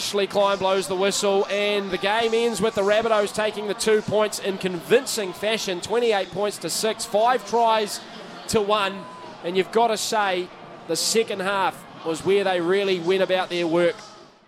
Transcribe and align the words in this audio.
Ashley 0.00 0.26
Klein 0.26 0.56
blows 0.56 0.88
the 0.88 0.96
whistle, 0.96 1.46
and 1.50 1.90
the 1.90 1.98
game 1.98 2.32
ends 2.32 2.58
with 2.58 2.74
the 2.74 2.80
Rabbitohs 2.80 3.34
taking 3.34 3.68
the 3.68 3.74
two 3.74 4.00
points 4.00 4.38
in 4.38 4.56
convincing 4.56 5.34
fashion 5.34 5.82
28 5.82 6.30
points 6.30 6.56
to 6.56 6.70
six, 6.70 7.04
five 7.04 7.46
tries 7.46 8.00
to 8.48 8.62
one. 8.62 8.98
And 9.44 9.58
you've 9.58 9.70
got 9.72 9.88
to 9.88 9.98
say, 9.98 10.48
the 10.88 10.96
second 10.96 11.40
half 11.40 11.84
was 12.06 12.24
where 12.24 12.44
they 12.44 12.62
really 12.62 12.98
went 12.98 13.22
about 13.22 13.50
their 13.50 13.66
work. 13.66 13.94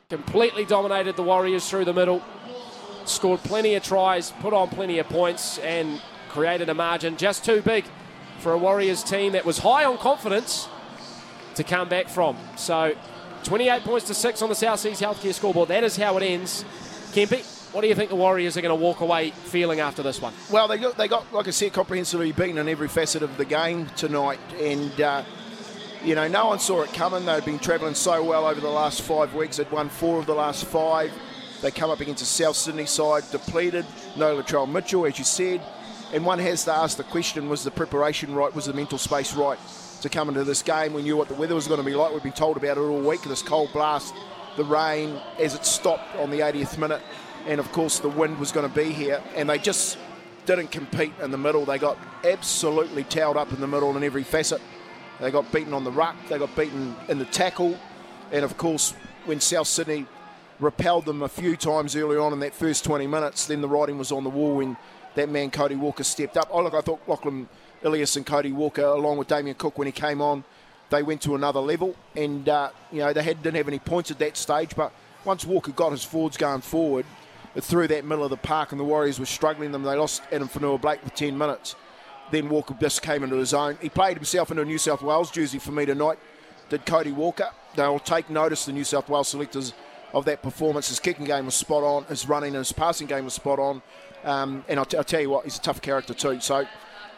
Completely 0.09 0.65
dominated 0.65 1.17
the 1.17 1.23
Warriors 1.23 1.69
through 1.69 1.85
the 1.85 1.93
middle, 1.93 2.23
scored 3.05 3.41
plenty 3.41 3.75
of 3.75 3.83
tries, 3.83 4.31
put 4.41 4.55
on 4.55 4.69
plenty 4.69 5.01
of 5.01 5.09
points, 5.11 5.59
and 5.59 6.01
created 6.31 6.71
a 6.71 6.75
margin 6.75 7.19
just 7.19 7.45
too 7.45 7.61
big 7.61 7.85
for 8.39 8.53
a 8.53 8.59
Warriors 8.59 9.05
team 9.05 9.33
that 9.33 9.45
was 9.45 9.59
high 9.59 9.85
on 9.85 9.99
confidence 9.99 10.67
to 11.57 11.63
come 11.63 11.91
back 11.91 12.09
from. 12.09 12.39
So 12.57 12.95
28 13.45 13.83
points 13.83 14.07
to 14.07 14.15
6 14.15 14.43
on 14.43 14.49
the 14.49 14.55
South 14.55 14.79
Seas 14.81 15.01
Healthcare 15.01 15.35
scoreboard. 15.35 15.69
That 15.69 15.85
is 15.85 15.97
how 15.97 16.17
it 16.17 16.23
ends. 16.23 16.65
Kempy, 17.13 17.45
what 17.73 17.81
do 17.81 17.89
you 17.89 17.95
think 17.95 18.11
the 18.11 18.17
Warriors 18.17 18.57
are 18.57 18.61
going 18.61 18.77
to 18.77 18.83
walk 18.83 19.01
away 19.01 19.31
feeling 19.31 19.81
after 19.81 20.03
this 20.03 20.21
one? 20.21 20.33
Well, 20.51 20.69
they 20.69 20.79
got, 20.79 20.97
they 20.97 21.09
got, 21.09 21.33
like 21.33 21.49
I 21.49 21.51
said, 21.51 21.73
comprehensively 21.73 22.33
beaten 22.33 22.59
in 22.59 22.69
every 22.69 22.89
facet 22.89 23.23
of 23.23 23.37
the 23.37 23.45
game 23.45 23.87
tonight. 23.97 24.39
And, 24.61 25.01
uh, 25.01 25.25
you 26.05 26.15
know, 26.15 26.29
no 26.29 26.47
one 26.47 26.61
saw 26.61 26.83
it 26.83 26.93
coming. 26.93 27.25
They've 27.25 27.45
been 27.45 27.59
travelling 27.59 27.95
so 27.95 28.23
well 28.23 28.47
over 28.47 28.61
the 28.61 28.69
last 28.69 29.03
five 29.03 29.35
weeks. 29.35 29.57
They'd 29.57 29.71
won 29.71 29.89
four 29.89 30.19
of 30.19 30.27
the 30.27 30.35
last 30.35 30.65
five. 30.67 31.13
They 31.63 31.71
come 31.71 31.91
up 31.91 32.01
against 32.01 32.23
a 32.23 32.27
South 32.27 32.57
Sydney 32.57 32.87
side 32.87 33.25
depleted. 33.31 33.87
No 34.17 34.41
Latrell 34.41 34.71
Mitchell, 34.71 35.07
as 35.07 35.19
you 35.19 35.25
said. 35.25 35.61
And 36.13 36.27
one 36.27 36.39
has 36.41 36.65
to 36.65 36.73
ask 36.73 36.97
the 36.97 37.05
question 37.05 37.49
was 37.49 37.65
the 37.65 37.71
preparation 37.71 38.35
right? 38.35 38.55
Was 38.55 38.67
the 38.67 38.73
mental 38.75 38.99
space 38.99 39.35
right 39.35 39.59
to 40.03 40.09
come 40.09 40.29
into 40.29 40.45
this 40.45 40.63
game? 40.63 40.93
We 40.93 41.03
knew 41.03 41.17
what 41.17 41.29
the 41.29 41.35
weather 41.35 41.55
was 41.55 41.67
going 41.67 41.81
to 41.81 41.87
be 41.87 41.95
like. 41.95 42.13
We've 42.13 42.23
been 42.23 42.33
told 42.33 42.57
about 42.57 42.77
it 42.77 42.81
all 42.81 43.01
week 43.01 43.23
this 43.23 43.43
cold 43.43 43.73
blast, 43.73 44.15
the 44.57 44.65
rain 44.65 45.19
as 45.39 45.55
it 45.55 45.65
stopped 45.65 46.15
on 46.17 46.31
the 46.31 46.41
80th 46.41 46.79
minute. 46.79 47.01
And 47.47 47.59
of 47.59 47.73
course, 47.73 47.99
the 47.99 48.09
wind 48.09 48.39
was 48.39 48.53
going 48.53 48.69
to 48.69 48.75
be 48.75 48.93
here. 48.93 49.23
And 49.35 49.49
they 49.49 49.59
just 49.59 49.99
didn't 50.47 50.69
compete 50.69 51.13
in 51.23 51.31
the 51.31 51.39
middle. 51.39 51.65
They 51.65 51.79
got 51.79 51.99
absolutely 52.25 53.05
towed 53.05 53.37
up 53.37 53.53
in 53.53 53.61
the 53.61 53.67
middle 53.67 53.97
in 53.97 54.03
every 54.03 54.25
facet. 54.25 54.61
They 55.21 55.31
got 55.31 55.51
beaten 55.53 55.73
on 55.73 55.85
the 55.85 55.93
ruck, 55.93 56.17
they 56.29 56.39
got 56.39 56.55
beaten 56.57 56.97
in 57.09 57.19
the 57.19 57.25
tackle. 57.27 57.79
And 58.33 58.45
of 58.45 58.57
course, 58.57 58.93
when 59.25 59.41
South 59.41 59.69
Sydney 59.69 60.07
repelled 60.59 61.05
them 61.05 61.23
a 61.23 61.29
few 61.29 61.57
times 61.57 61.95
early 61.95 62.17
on 62.17 62.33
in 62.33 62.41
that 62.41 62.55
first 62.55 62.85
20 62.85 63.07
minutes, 63.07 63.47
then 63.47 63.61
the 63.61 63.69
writing 63.69 63.99
was 63.99 64.11
on 64.11 64.25
the 64.25 64.31
wall 64.31 64.57
when 64.57 64.77
that 65.15 65.29
man 65.29 65.51
Cody 65.51 65.77
Walker 65.77 66.03
stepped 66.03 66.37
up. 66.37 66.49
Oh, 66.51 66.63
look, 66.63 66.75
I 66.75 66.81
thought 66.81 67.01
Lachlan 67.07 67.49
Ilias 67.85 68.17
and 68.17 68.25
Cody 68.25 68.53
Walker, 68.53 68.83
along 68.83 69.19
with 69.19 69.29
Damien 69.29 69.57
Cook, 69.57 69.79
when 69.79 69.87
he 69.87 69.93
came 69.93 70.21
on, 70.21 70.45
they 70.91 71.03
went 71.03 71.23
to 71.23 71.35
another 71.35 71.61
level. 71.61 71.95
And, 72.15 72.49
uh, 72.49 72.71
you 72.91 73.01
know, 73.01 73.13
they 73.13 73.23
had, 73.23 73.43
didn't 73.43 73.57
have 73.57 73.69
any 73.69 73.79
points 73.79 74.11
at 74.11 74.19
that 74.19 74.37
stage. 74.37 74.77
But 74.77 74.93
once 75.25 75.45
Walker 75.45 75.73
got 75.73 75.93
his 75.93 76.05
forwards 76.05 76.37
going 76.37 76.61
forward, 76.61 77.07
through 77.61 77.89
that 77.89 78.05
middle 78.05 78.25
of 78.25 78.31
the 78.31 78.37
park 78.37 78.73
and 78.73 78.81
the 78.81 78.85
Warriors 78.85 79.19
were 79.19 79.27
struggling 79.27 79.73
them, 79.73 79.83
they 79.83 79.95
lost 79.95 80.23
Addin 80.33 80.49
Fonua-Blake 80.49 81.03
for 81.03 81.11
10 81.11 81.37
minutes. 81.37 81.75
Then 82.31 82.49
Walker 82.49 82.75
just 82.81 83.03
came 83.03 83.23
into 83.23 83.37
his 83.37 83.53
own. 83.53 83.77
He 83.81 83.91
played 83.91 84.17
himself 84.17 84.51
into 84.51 84.63
a 84.63 84.65
New 84.65 84.79
South 84.79 85.03
Wales 85.03 85.31
jersey 85.31 85.59
for 85.59 85.73
me 85.73 85.85
tonight. 85.85 86.19
Did 86.71 86.87
Cody 86.87 87.13
Walker. 87.13 87.51
They'll 87.75 87.99
take 87.99 88.31
notice, 88.31 88.65
the 88.65 88.73
New 88.73 88.85
South 88.85 89.09
Wales 89.09 89.29
selectors, 89.29 89.75
of 90.15 90.25
that 90.25 90.43
performance. 90.43 90.89
His 90.89 91.01
kicking 91.01 91.27
game 91.27 91.47
was 91.47 91.55
spot 91.55 91.83
on. 91.83 92.05
His 92.05 92.27
running 92.27 92.51
and 92.51 92.59
his 92.59 92.73
passing 92.73 93.07
game 93.07 93.25
was 93.25 93.35
spot 93.35 93.59
on. 93.59 93.83
Um, 94.25 94.65
and 94.69 94.79
I'll, 94.79 94.85
t- 94.85 94.97
I'll, 94.97 95.05
tell 95.05 95.21
you 95.21 95.31
what, 95.31 95.45
he's 95.45 95.59
a 95.59 95.61
tough 95.61 95.83
character 95.83 96.15
too. 96.15 96.41
So, 96.41 96.67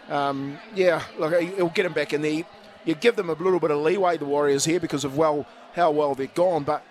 um, 0.08 0.58
yeah, 0.74 1.02
look, 1.18 1.40
he'll 1.40 1.68
get 1.68 1.86
him 1.86 1.92
back 1.92 2.12
in 2.12 2.22
there. 2.22 2.44
You 2.84 2.94
give 2.94 3.16
them 3.16 3.30
a 3.30 3.34
little 3.34 3.60
bit 3.60 3.70
of 3.70 3.78
leeway, 3.78 4.18
the 4.18 4.24
Warriors 4.26 4.64
here, 4.64 4.80
because 4.80 5.04
of 5.04 5.16
well 5.16 5.46
how 5.74 5.90
well 5.90 6.14
they're 6.14 6.26
gone. 6.26 6.64
But 6.64 6.84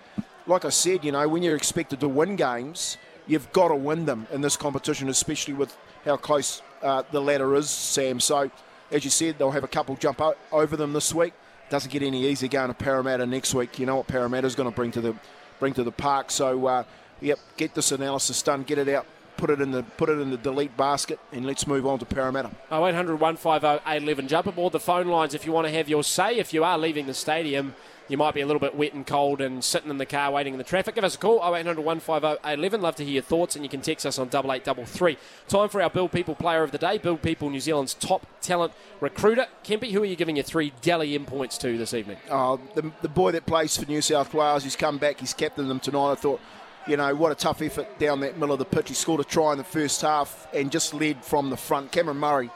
like 0.46 0.64
I 0.64 0.70
said, 0.70 1.04
you 1.04 1.12
know, 1.12 1.26
when 1.28 1.42
you're 1.42 1.56
expected 1.56 2.00
to 2.00 2.08
win 2.08 2.36
games, 2.36 2.96
you've 3.26 3.50
got 3.52 3.68
to 3.68 3.74
win 3.74 4.04
them 4.06 4.26
in 4.32 4.40
this 4.40 4.56
competition, 4.56 5.08
especially 5.08 5.54
with 5.54 5.76
how 6.04 6.16
close 6.16 6.62
uh, 6.82 7.02
the 7.12 7.20
ladder 7.20 7.54
is, 7.54 7.70
Sam. 7.70 8.20
So, 8.20 8.50
as 8.90 9.04
you 9.04 9.10
said, 9.10 9.38
they'll 9.38 9.52
have 9.52 9.64
a 9.64 9.68
couple 9.68 9.96
jump 9.96 10.20
o- 10.20 10.34
over 10.52 10.76
them 10.76 10.92
this 10.92 11.14
week. 11.14 11.32
Doesn't 11.70 11.90
get 11.90 12.02
any 12.02 12.26
easier 12.26 12.48
going 12.48 12.68
to 12.68 12.74
Parramatta 12.74 13.24
next 13.24 13.54
week. 13.54 13.78
You 13.78 13.86
know 13.86 13.96
what 13.96 14.06
Parramatta's 14.06 14.54
going 14.54 14.68
to 14.68 14.74
bring 14.74 14.90
to 14.92 15.00
the 15.00 15.14
bring 15.60 15.72
to 15.74 15.84
the 15.84 15.92
park. 15.92 16.30
So, 16.30 16.66
uh, 16.66 16.84
yep, 17.20 17.38
get 17.56 17.74
this 17.74 17.92
analysis 17.92 18.42
done, 18.42 18.64
get 18.64 18.78
it 18.78 18.88
out, 18.88 19.06
put 19.36 19.50
it 19.50 19.60
in 19.60 19.70
the 19.70 19.82
put 19.82 20.08
it 20.08 20.18
in 20.18 20.30
the 20.30 20.36
delete 20.36 20.76
basket, 20.76 21.18
and 21.32 21.46
let's 21.46 21.66
move 21.66 21.86
on 21.86 21.98
to 21.98 22.04
Parramatta. 22.04 22.50
0800 22.70 23.20
150 23.20 23.66
811. 23.88 24.28
Jump 24.28 24.46
aboard 24.46 24.72
the 24.72 24.80
phone 24.80 25.08
lines 25.08 25.34
if 25.34 25.46
you 25.46 25.52
want 25.52 25.66
to 25.66 25.72
have 25.72 25.88
your 25.88 26.04
say. 26.04 26.36
If 26.36 26.52
you 26.52 26.64
are 26.64 26.78
leaving 26.78 27.06
the 27.06 27.14
stadium, 27.14 27.74
you 28.08 28.16
might 28.16 28.34
be 28.34 28.40
a 28.40 28.46
little 28.46 28.60
bit 28.60 28.74
wet 28.74 28.92
and 28.92 29.06
cold 29.06 29.40
and 29.40 29.64
sitting 29.64 29.90
in 29.90 29.98
the 29.98 30.06
car 30.06 30.30
waiting 30.30 30.54
in 30.54 30.58
the 30.58 30.64
traffic. 30.64 30.94
Give 30.94 31.04
us 31.04 31.14
a 31.14 31.18
call 31.18 31.38
0800 31.38 31.78
150 31.84 32.46
811. 32.46 32.80
Love 32.80 32.96
to 32.96 33.04
hear 33.04 33.14
your 33.14 33.22
thoughts, 33.22 33.56
and 33.56 33.64
you 33.64 33.68
can 33.68 33.80
text 33.80 34.04
us 34.06 34.18
on 34.18 34.28
8833. 34.28 35.16
Time 35.48 35.68
for 35.68 35.82
our 35.82 35.90
Build 35.90 36.12
People 36.12 36.34
Player 36.34 36.62
of 36.62 36.70
the 36.70 36.78
Day. 36.78 36.98
Build 36.98 37.22
People, 37.22 37.50
New 37.50 37.60
Zealand's 37.60 37.94
top 37.94 38.26
talent 38.40 38.72
recruiter. 39.00 39.46
Kempy, 39.64 39.92
who 39.92 40.02
are 40.02 40.06
you 40.06 40.16
giving 40.16 40.36
your 40.36 40.44
three 40.44 40.72
Dally 40.82 41.14
M 41.14 41.24
points 41.24 41.56
to 41.58 41.78
this 41.78 41.94
evening? 41.94 42.18
Oh, 42.30 42.60
the, 42.74 42.92
the 43.02 43.08
boy 43.08 43.32
that 43.32 43.46
plays 43.46 43.76
for 43.76 43.86
New 43.86 44.02
South 44.02 44.32
Wales, 44.34 44.64
he's 44.64 44.76
come 44.76 44.98
back, 44.98 45.20
he's 45.20 45.34
captained 45.34 45.70
them 45.70 45.80
tonight. 45.80 46.12
I 46.12 46.14
thought, 46.16 46.40
you 46.86 46.96
know, 46.96 47.14
what 47.14 47.32
a 47.32 47.34
tough 47.34 47.62
effort 47.62 47.98
down 47.98 48.20
that 48.20 48.36
middle 48.36 48.52
of 48.52 48.58
the 48.58 48.64
pitch. 48.64 48.88
He 48.88 48.94
scored 48.94 49.20
a 49.20 49.24
try 49.24 49.52
in 49.52 49.58
the 49.58 49.64
first 49.64 50.02
half 50.02 50.46
and 50.52 50.70
just 50.70 50.92
led 50.92 51.24
from 51.24 51.50
the 51.50 51.56
front. 51.56 51.92
Cameron 51.92 52.18
Murray 52.18 52.50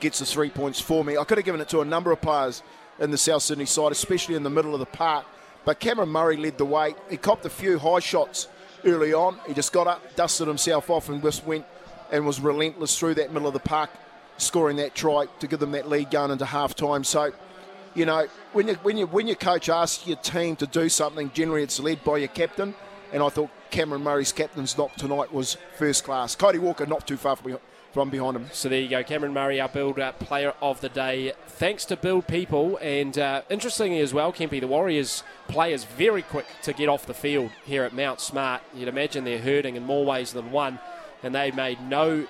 gets 0.00 0.20
the 0.20 0.26
three 0.26 0.50
points 0.50 0.80
for 0.80 1.04
me. 1.04 1.16
I 1.16 1.24
could 1.24 1.38
have 1.38 1.44
given 1.44 1.60
it 1.60 1.68
to 1.70 1.80
a 1.80 1.84
number 1.84 2.10
of 2.10 2.20
players 2.20 2.62
in 2.98 3.10
the 3.10 3.18
South 3.18 3.42
Sydney 3.42 3.66
side, 3.66 3.92
especially 3.92 4.34
in 4.36 4.42
the 4.42 4.50
middle 4.50 4.74
of 4.74 4.80
the 4.80 4.86
park. 4.86 5.26
But 5.64 5.80
Cameron 5.80 6.10
Murray 6.10 6.36
led 6.36 6.58
the 6.58 6.64
way. 6.64 6.94
He 7.10 7.16
copped 7.16 7.44
a 7.44 7.50
few 7.50 7.78
high 7.78 8.00
shots 8.00 8.48
early 8.84 9.12
on. 9.12 9.38
He 9.46 9.54
just 9.54 9.72
got 9.72 9.86
up, 9.86 10.14
dusted 10.16 10.46
himself 10.48 10.90
off, 10.90 11.08
and 11.08 11.22
just 11.22 11.44
went 11.44 11.64
and 12.12 12.26
was 12.26 12.40
relentless 12.40 12.98
through 12.98 13.14
that 13.14 13.32
middle 13.32 13.48
of 13.48 13.54
the 13.54 13.60
park, 13.60 13.90
scoring 14.36 14.76
that 14.76 14.94
try 14.94 15.26
to 15.40 15.46
give 15.46 15.60
them 15.60 15.72
that 15.72 15.88
lead 15.88 16.10
going 16.10 16.30
into 16.30 16.44
half 16.44 16.74
time. 16.74 17.02
So, 17.02 17.32
you 17.94 18.04
know, 18.04 18.26
when 18.52 18.68
you, 18.68 18.74
when 18.76 18.96
you 18.96 19.06
when 19.06 19.26
your 19.26 19.36
coach 19.36 19.68
asks 19.68 20.06
your 20.06 20.16
team 20.18 20.56
to 20.56 20.66
do 20.66 20.88
something, 20.88 21.30
generally 21.32 21.62
it's 21.62 21.80
led 21.80 22.04
by 22.04 22.18
your 22.18 22.28
captain. 22.28 22.74
And 23.14 23.22
I 23.22 23.28
thought 23.28 23.50
Cameron 23.70 24.02
Murray's 24.02 24.32
captain's 24.32 24.76
knock 24.76 24.96
tonight 24.96 25.32
was 25.32 25.56
first 25.76 26.02
class. 26.02 26.34
Cody 26.34 26.58
Walker 26.58 26.84
not 26.84 27.06
too 27.06 27.16
far 27.16 27.36
from 27.92 28.10
behind 28.10 28.34
him. 28.34 28.48
So 28.52 28.68
there 28.68 28.80
you 28.80 28.88
go, 28.88 29.04
Cameron 29.04 29.32
Murray, 29.32 29.60
our 29.60 29.68
Build 29.68 30.00
uh, 30.00 30.10
Player 30.14 30.52
of 30.60 30.80
the 30.80 30.88
Day. 30.88 31.32
Thanks 31.46 31.84
to 31.84 31.96
Build 31.96 32.26
People, 32.26 32.76
and 32.78 33.16
uh, 33.16 33.42
interestingly 33.48 34.00
as 34.00 34.12
well, 34.12 34.32
Kempy, 34.32 34.60
the 34.60 34.66
Warriors 34.66 35.22
players 35.46 35.84
very 35.84 36.22
quick 36.22 36.46
to 36.62 36.72
get 36.72 36.88
off 36.88 37.06
the 37.06 37.14
field 37.14 37.52
here 37.64 37.84
at 37.84 37.94
Mount 37.94 38.20
Smart. 38.20 38.62
You'd 38.74 38.88
imagine 38.88 39.22
they're 39.22 39.38
hurting 39.38 39.76
in 39.76 39.84
more 39.84 40.04
ways 40.04 40.32
than 40.32 40.50
one, 40.50 40.80
and 41.22 41.32
they 41.32 41.52
made 41.52 41.80
no 41.82 42.26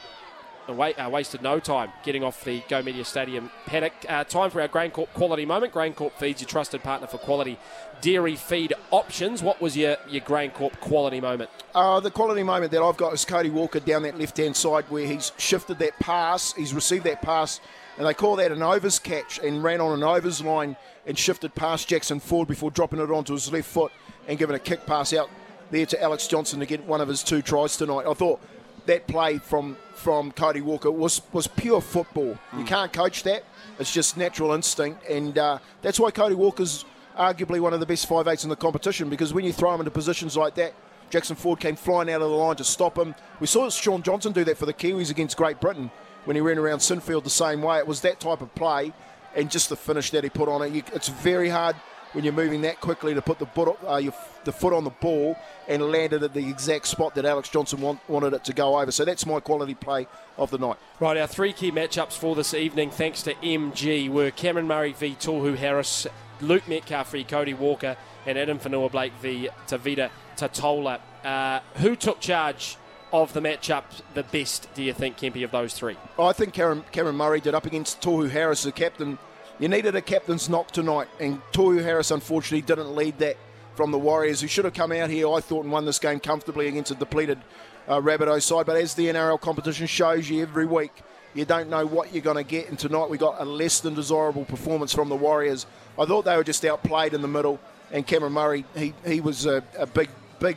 uh, 0.69 1.11
wasted 1.11 1.43
no 1.43 1.61
time 1.61 1.93
getting 2.03 2.25
off 2.25 2.45
the 2.45 2.63
Go 2.69 2.83
Media 2.83 3.05
Stadium 3.05 3.51
paddock. 3.67 3.93
Uh, 4.09 4.25
time 4.25 4.51
for 4.51 4.61
our 4.61 4.69
GrainCorp 4.69 5.09
quality 5.15 5.45
moment. 5.45 5.73
GrainCorp 5.73 6.13
feeds 6.13 6.41
your 6.41 6.49
trusted 6.49 6.83
partner 6.83 7.07
for 7.07 7.19
quality 7.19 7.59
dairy 8.01 8.37
feed 8.37 8.73
options. 8.91 9.43
What 9.43 9.61
was 9.61 9.77
your, 9.77 9.97
your 10.09 10.23
GrainCorp 10.23 10.81
quality 10.81 11.21
moment? 11.21 11.51
Uh, 11.75 12.01
the 12.01 12.11
quality 12.11 12.43
moment 12.43 12.73
that 12.73 12.83
I've 12.83 12.97
got 12.97 13.13
is 13.13 13.25
Cody 13.25 13.51
Walker 13.51 13.81
down 13.81 14.03
that 14.03 14.19
left 14.19 14.37
hand 14.37 14.57
side 14.57 14.85
where 14.89 15.07
he's 15.07 15.33
shifted 15.37 15.79
that 15.79 15.99
pass, 15.99 16.53
he's 16.55 16.75
received 16.75 17.05
that 17.05 17.23
pass, 17.23 17.61
and 17.99 18.07
they 18.07 18.15
call 18.15 18.37
that 18.37 18.53
an 18.53 18.63
overs 18.63 18.99
catch 18.99 19.39
and 19.39 19.63
ran 19.63 19.81
on 19.81 19.93
an 19.93 20.03
overs 20.03 20.43
line 20.43 20.77
and 21.07 21.19
shifted 21.19 21.55
past 21.55 21.89
Jackson 21.89 22.21
Ford 22.21 22.49
before 22.49 22.71
dropping 22.71 23.01
it 23.01 23.11
onto 23.11 23.35
his 23.35 23.53
left 23.53 23.69
foot 23.69 23.93
and 24.27 24.39
giving 24.39 24.57
a 24.57 24.59
kick 24.59 24.87
pass 24.87 25.13
out 25.13 25.31
there 25.71 25.87
to 25.87 26.03
Alex 26.03 26.27
Johnson 26.27 26.61
to 26.61 26.67
get 26.67 26.85
one 26.85 27.01
of 27.01 27.09
his 27.09 27.23
two 27.23 27.43
tries 27.43 27.77
tonight. 27.77 28.07
I 28.07 28.15
thought 28.15 28.41
that 28.87 29.07
play 29.07 29.39
from 29.39 29.77
from 30.05 30.33
Cody 30.33 30.61
Walker 30.61 30.91
was 30.91 31.23
was 31.33 31.47
pure 31.47 31.81
football. 31.81 32.39
Mm. 32.53 32.59
You 32.59 32.65
can't 32.67 32.93
coach 32.93 33.23
that. 33.23 33.43
It's 33.79 33.91
just 33.91 34.19
natural 34.19 34.53
instinct, 34.53 35.03
and 35.09 35.37
uh, 35.39 35.59
that's 35.81 35.99
why 35.99 36.11
Cody 36.11 36.35
Walker's 36.35 36.85
arguably 37.17 37.59
one 37.59 37.73
of 37.73 37.81
the 37.81 37.87
best 37.87 38.07
five 38.07 38.29
eights 38.29 38.45
in 38.45 38.51
the 38.51 38.57
competition. 38.57 39.09
Because 39.09 39.33
when 39.33 39.47
you 39.47 39.53
throw 39.53 39.73
him 39.75 39.81
into 39.81 39.91
positions 39.91 40.37
like 40.37 40.55
that, 40.57 40.75
Jackson 41.09 41.37
Ford 41.37 41.59
came 41.59 41.75
flying 41.75 42.11
out 42.11 42.21
of 42.21 42.29
the 42.29 42.37
line 42.37 42.57
to 42.57 42.65
stop 42.65 42.99
him. 42.99 43.15
We 43.41 43.47
saw 43.47 43.71
Shaun 43.71 44.03
Johnson 44.03 44.33
do 44.33 44.45
that 44.45 44.59
for 44.59 44.67
the 44.67 44.75
Kiwis 44.75 45.11
against 45.11 45.39
Great 45.39 45.59
Britain 45.59 45.91
when 46.27 46.37
he 46.37 46.43
ran 46.43 46.59
around 46.59 46.81
Sinfield 46.81 47.25
the 47.25 47.31
same 47.31 47.63
way. 47.63 47.79
It 47.79 47.87
was 47.87 48.03
that 48.03 48.21
type 48.21 48.43
of 48.43 48.55
play, 48.55 48.93
and 49.35 49.51
just 49.51 49.71
the 49.71 49.77
finish 49.77 50.11
that 50.11 50.23
he 50.23 50.29
put 50.29 50.51
on 50.51 50.61
it. 50.61 50.73
You, 50.73 50.83
it's 50.93 51.09
very 51.09 51.49
hard 51.49 51.77
when 52.15 52.25
you're 52.25 52.33
moving 52.33 52.63
that 52.63 52.81
quickly 52.81 53.13
to 53.13 53.21
put 53.21 53.39
the, 53.39 53.47
foot, 53.47 53.77
uh, 53.87 53.97
your, 53.97 54.15
the 54.45 54.53
foot 54.53 54.73
on 54.73 54.85
the 54.85 54.91
ball 54.91 55.37
and 55.69 55.83
land 55.83 56.13
it 56.13 56.23
at 56.23 56.33
the 56.33 56.49
exact 56.49 56.87
spot 56.87 57.15
that 57.17 57.25
Alex 57.25 57.49
Johnson 57.49 57.81
want, 57.81 58.01
wanted 58.09 58.33
it 58.33 58.45
to 58.45 58.53
go 58.53 58.79
over. 58.79 58.91
So 58.91 59.05
that's 59.05 59.27
my 59.27 59.41
quality 59.41 59.75
play 59.75 60.07
of 60.39 60.51
the 60.51 60.59
night. 60.59 60.77
Right, 61.01 61.17
our 61.17 61.27
three 61.27 61.53
key 61.53 61.73
matchups 61.73 62.17
for 62.17 62.35
this 62.35 62.55
evening, 62.55 62.91
thanks 62.91 63.23
to 63.25 63.35
MG, 63.35 64.09
were 64.09 64.31
Cameron 64.31 64.67
Murray 64.67 64.93
v 64.93 65.17
Tohu 65.19 65.57
Harris, 65.57 66.07
Luke 66.41 66.69
Metcalf 66.69 67.11
v 67.13 67.25
Cody 67.25 67.55
Walker, 67.55 67.97
and 68.27 68.39
Addin 68.39 68.59
Fonua 68.59 68.91
Blake 68.91 69.13
v 69.21 69.49
Tavita 69.67 70.11
Tatola. 70.37 71.01
Uh, 71.25 71.61
who 71.77 71.97
took 71.97 72.21
charge 72.21 72.77
of 73.13 73.33
the 73.33 73.41
matchup 73.41 73.85
the 74.15 74.23
best, 74.25 74.69
do 74.75 74.83
you 74.83 74.93
think, 74.93 75.17
Kempy, 75.17 75.45
of 75.45 75.51
those 75.51 75.73
three? 75.73 75.97
I 76.19 76.33
think 76.33 76.53
Cameron, 76.53 76.85
Cameron 76.93 77.17
Murray 77.17 77.41
did 77.41 77.55
up 77.55 77.65
against 77.65 78.01
Tohu 78.01 78.29
Harris, 78.29 78.63
the 78.63 78.73
captain. 78.73 79.19
You 79.61 79.69
needed 79.69 79.95
a 79.95 80.03
captain's 80.03 80.49
knock 80.49 80.73
tonight, 80.73 81.07
and 81.21 81.41
Tohu 81.53 81.81
Harris 81.81 82.11
unfortunately 82.11 82.63
didn't 82.63 82.95
lead 82.97 83.19
that 83.19 83.37
from 83.77 83.93
the 83.93 83.99
Warriors, 83.99 84.41
who 84.41 84.49
should 84.49 84.65
have 84.65 84.75
come 84.75 84.91
out 84.91 85.11
here, 85.11 85.29
I 85.31 85.41
thought, 85.41 85.63
and 85.63 85.73
won 85.73 85.85
this 85.85 86.01
game 86.01 86.19
comfortably 86.19 86.67
against 86.67 86.91
a 86.91 86.97
depleted 86.97 87.39
uh, 87.87 88.01
Rabbitoh 88.01 88.43
side. 88.43 88.67
But 88.67 88.77
as 88.77 88.95
the 88.95 89.07
NRL 89.07 89.41
competition 89.41 89.87
shows 89.87 90.29
you 90.29 90.43
every 90.43 90.67
week, 90.67 90.93
you 91.35 91.45
don't 91.45 91.71
know 91.71 91.87
what 91.87 92.13
you're 92.13 92.23
going 92.23 92.37
to 92.37 92.49
get. 92.49 92.69
And 92.69 92.79
tonight 92.79 93.09
we 93.11 93.17
got 93.17 93.41
a 93.41 93.45
less 93.45 93.79
than 93.81 93.95
desirable 93.95 94.45
performance 94.45 94.93
from 94.93 95.09
the 95.09 95.17
Warriors. 95.17 95.67
I 95.99 96.05
thought 96.05 96.25
they 96.25 96.37
were 96.37 96.45
just 96.45 96.65
outplayed 96.65 97.15
in 97.15 97.23
the 97.23 97.29
middle, 97.29 97.61
and 97.93 98.05
Cameron 98.05 98.33
Murray, 98.33 98.65
he, 98.77 98.93
he 99.07 99.21
was 99.21 99.47
a, 99.47 99.63
a 99.79 99.87
big, 99.87 100.09
big 100.41 100.57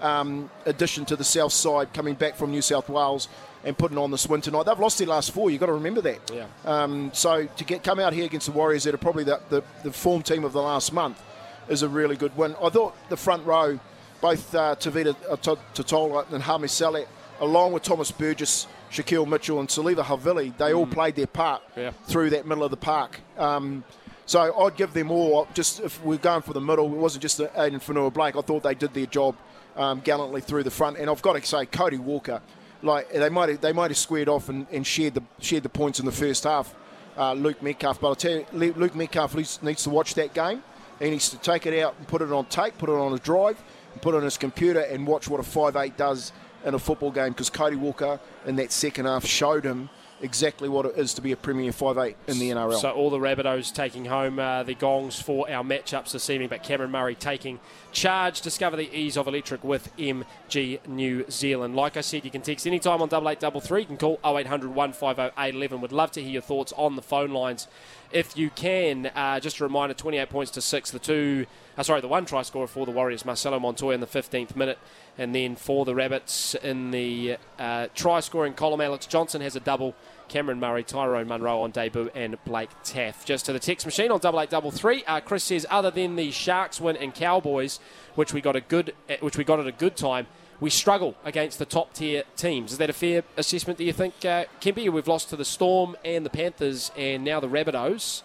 um, 0.00 0.50
addition 0.66 1.04
to 1.06 1.16
the 1.16 1.24
south 1.24 1.52
side 1.52 1.92
coming 1.92 2.14
back 2.14 2.36
from 2.36 2.50
New 2.50 2.62
South 2.62 2.88
Wales 2.88 3.28
and 3.64 3.76
putting 3.76 3.98
on 3.98 4.10
this 4.10 4.28
win 4.28 4.40
tonight. 4.40 4.64
They've 4.64 4.78
lost 4.78 4.98
their 4.98 5.08
last 5.08 5.32
four. 5.32 5.50
You've 5.50 5.60
got 5.60 5.66
to 5.66 5.72
remember 5.72 6.00
that. 6.02 6.30
Yeah. 6.32 6.46
Um, 6.64 7.10
so 7.12 7.46
to 7.46 7.64
get 7.64 7.82
come 7.82 7.98
out 7.98 8.12
here 8.12 8.24
against 8.24 8.46
the 8.46 8.52
Warriors, 8.52 8.84
that 8.84 8.94
are 8.94 8.98
probably 8.98 9.24
the, 9.24 9.40
the, 9.50 9.62
the, 9.82 9.92
form 9.92 10.22
team 10.22 10.44
of 10.44 10.52
the 10.52 10.62
last 10.62 10.92
month, 10.92 11.20
is 11.68 11.82
a 11.82 11.88
really 11.88 12.16
good 12.16 12.36
win. 12.36 12.54
I 12.62 12.68
thought 12.70 12.94
the 13.08 13.16
front 13.16 13.44
row, 13.44 13.78
both 14.20 14.54
uh, 14.54 14.76
Tavita 14.76 15.14
uh, 15.30 15.36
Tatola 15.36 16.30
and 16.32 16.42
Hame 16.42 16.68
Sele, 16.68 17.06
along 17.40 17.72
with 17.72 17.82
Thomas 17.82 18.10
Burgess, 18.10 18.66
Shaquai 18.90 19.26
Mitchell, 19.26 19.60
and 19.60 19.68
Siliva 19.68 20.02
Havili, 20.02 20.56
they 20.56 20.70
mm. 20.70 20.78
all 20.78 20.86
played 20.86 21.16
their 21.16 21.26
part 21.26 21.62
yeah. 21.76 21.90
through 22.06 22.30
that 22.30 22.46
middle 22.46 22.64
of 22.64 22.70
the 22.70 22.76
park. 22.76 23.20
Um, 23.36 23.84
so 24.24 24.58
I'd 24.60 24.76
give 24.76 24.92
them 24.92 25.10
all. 25.10 25.48
Just 25.54 25.80
if 25.80 26.02
we're 26.04 26.18
going 26.18 26.42
for 26.42 26.52
the 26.52 26.60
middle, 26.60 26.86
it 26.86 26.98
wasn't 26.98 27.22
just 27.22 27.40
Addin 27.40 27.80
Fonua 27.80 28.12
Blake. 28.12 28.36
I 28.36 28.42
thought 28.42 28.62
they 28.62 28.74
did 28.74 28.92
their 28.92 29.06
job 29.06 29.34
um, 29.78 30.00
gallantly 30.00 30.42
through 30.42 30.64
the 30.64 30.70
front. 30.70 30.98
And 30.98 31.08
I've 31.08 31.22
got 31.22 31.32
to 31.34 31.46
say, 31.46 31.64
Cody 31.64 31.96
Walker, 31.96 32.42
like 32.82 33.10
they 33.10 33.30
might 33.30 33.48
have, 33.48 33.60
they 33.62 33.72
might 33.72 33.90
have 33.90 33.96
squared 33.96 34.28
off 34.28 34.50
and, 34.50 34.66
and 34.70 34.86
shared 34.86 35.14
the 35.14 35.22
shared 35.40 35.62
the 35.62 35.68
points 35.70 35.98
in 35.98 36.04
the 36.04 36.12
first 36.12 36.44
half. 36.44 36.74
Uh, 37.16 37.32
Luke 37.32 37.62
Metcalf, 37.62 38.00
but 38.00 38.08
I'll 38.08 38.14
tell 38.14 38.32
you, 38.32 38.46
Luke 38.52 38.94
Metcalf 38.94 39.34
needs 39.34 39.82
to 39.82 39.90
watch 39.90 40.14
that 40.14 40.34
game. 40.34 40.62
He 41.00 41.10
needs 41.10 41.30
to 41.30 41.38
take 41.38 41.66
it 41.66 41.82
out 41.82 41.94
and 41.98 42.06
put 42.06 42.22
it 42.22 42.30
on 42.30 42.44
tape, 42.46 42.78
put 42.78 42.88
it 42.88 42.92
on 42.92 43.12
a 43.12 43.18
drive, 43.18 43.60
put 44.00 44.14
it 44.14 44.18
on 44.18 44.24
his 44.24 44.36
computer 44.36 44.80
and 44.80 45.06
watch 45.06 45.28
what 45.28 45.40
a 45.40 45.42
five 45.42 45.74
eight 45.76 45.96
does 45.96 46.32
in 46.64 46.74
a 46.74 46.78
football 46.78 47.10
game. 47.10 47.30
Because 47.30 47.50
Cody 47.50 47.76
Walker 47.76 48.20
in 48.46 48.56
that 48.56 48.70
second 48.70 49.06
half 49.06 49.24
showed 49.24 49.64
him 49.64 49.90
exactly 50.20 50.68
what 50.68 50.86
it 50.86 50.96
is 50.96 51.14
to 51.14 51.22
be 51.22 51.32
a 51.32 51.36
Premier 51.36 51.70
5'8 51.70 52.14
in 52.26 52.38
the 52.38 52.50
NRL. 52.50 52.80
So 52.80 52.90
all 52.90 53.10
the 53.10 53.18
Rabbitohs 53.18 53.72
taking 53.72 54.06
home 54.06 54.38
uh, 54.38 54.62
the 54.62 54.74
gongs 54.74 55.20
for 55.20 55.50
our 55.50 55.62
matchups 55.62 56.12
this 56.12 56.28
evening, 56.30 56.48
but 56.48 56.62
Cameron 56.62 56.90
Murray 56.90 57.14
taking 57.14 57.60
charge. 57.92 58.40
Discover 58.40 58.76
the 58.76 58.94
ease 58.94 59.16
of 59.16 59.26
electric 59.26 59.62
with 59.64 59.94
MG 59.96 60.86
New 60.86 61.24
Zealand. 61.30 61.76
Like 61.76 61.96
I 61.96 62.00
said, 62.00 62.24
you 62.24 62.30
can 62.30 62.42
text 62.42 62.66
anytime 62.66 63.02
on 63.02 63.08
8833. 63.08 63.80
You 63.80 63.86
can 63.86 63.96
call 63.96 64.20
0800 64.24 64.74
150 64.74 65.22
811. 65.38 65.80
Would 65.80 65.92
love 65.92 66.10
to 66.12 66.22
hear 66.22 66.30
your 66.30 66.42
thoughts 66.42 66.72
on 66.76 66.96
the 66.96 67.02
phone 67.02 67.30
lines 67.30 67.68
if 68.12 68.36
you 68.36 68.50
can. 68.50 69.06
Uh, 69.06 69.40
just 69.40 69.60
a 69.60 69.64
reminder 69.64 69.94
28 69.94 70.28
points 70.30 70.50
to 70.52 70.60
6. 70.60 70.90
The 70.90 70.98
two, 70.98 71.46
uh, 71.76 71.82
sorry, 71.82 72.00
the 72.00 72.08
one 72.08 72.24
try 72.24 72.42
scorer 72.42 72.66
for 72.66 72.86
the 72.86 72.92
Warriors, 72.92 73.24
Marcelo 73.24 73.58
Montoya 73.58 73.94
in 73.94 74.00
the 74.00 74.06
15th 74.06 74.56
minute. 74.56 74.78
And 75.16 75.34
then 75.34 75.56
for 75.56 75.84
the 75.84 75.94
Rabbits 75.94 76.54
in 76.56 76.90
the 76.90 77.36
uh, 77.58 77.88
try 77.94 78.20
scoring 78.20 78.54
column, 78.54 78.80
Alex 78.80 79.06
Johnson 79.06 79.40
has 79.40 79.56
a 79.56 79.60
double. 79.60 79.94
Cameron 80.28 80.60
Murray, 80.60 80.84
Tyrone 80.84 81.26
Munro 81.26 81.62
on 81.62 81.70
debut, 81.70 82.10
and 82.14 82.36
Blake 82.44 82.70
Taaffe. 82.84 83.24
Just 83.24 83.46
to 83.46 83.52
the 83.52 83.58
text 83.58 83.86
machine 83.86 84.10
on 84.10 84.20
double 84.20 84.40
eight 84.40 84.50
double 84.50 84.70
three. 84.70 85.02
Uh, 85.04 85.20
Chris 85.20 85.44
says, 85.44 85.66
other 85.70 85.90
than 85.90 86.16
the 86.16 86.30
Sharks 86.30 86.80
win 86.80 86.96
and 86.96 87.14
Cowboys, 87.14 87.80
which 88.14 88.34
we 88.34 88.40
got 88.42 88.54
a 88.54 88.60
good, 88.60 88.94
uh, 89.08 89.14
which 89.20 89.38
we 89.38 89.44
got 89.44 89.58
at 89.58 89.66
a 89.66 89.72
good 89.72 89.96
time, 89.96 90.26
we 90.60 90.70
struggle 90.70 91.14
against 91.24 91.58
the 91.58 91.64
top 91.64 91.92
tier 91.92 92.24
teams. 92.36 92.72
Is 92.72 92.78
that 92.78 92.90
a 92.90 92.92
fair 92.92 93.22
assessment? 93.36 93.78
Do 93.78 93.84
you 93.84 93.92
think, 93.92 94.14
uh, 94.24 94.44
Kempy? 94.60 94.90
We've 94.90 95.06
lost 95.06 95.30
to 95.30 95.36
the 95.36 95.44
Storm 95.44 95.96
and 96.04 96.26
the 96.26 96.30
Panthers, 96.30 96.90
and 96.96 97.24
now 97.24 97.40
the 97.40 97.48
Rabbitohs. 97.48 98.22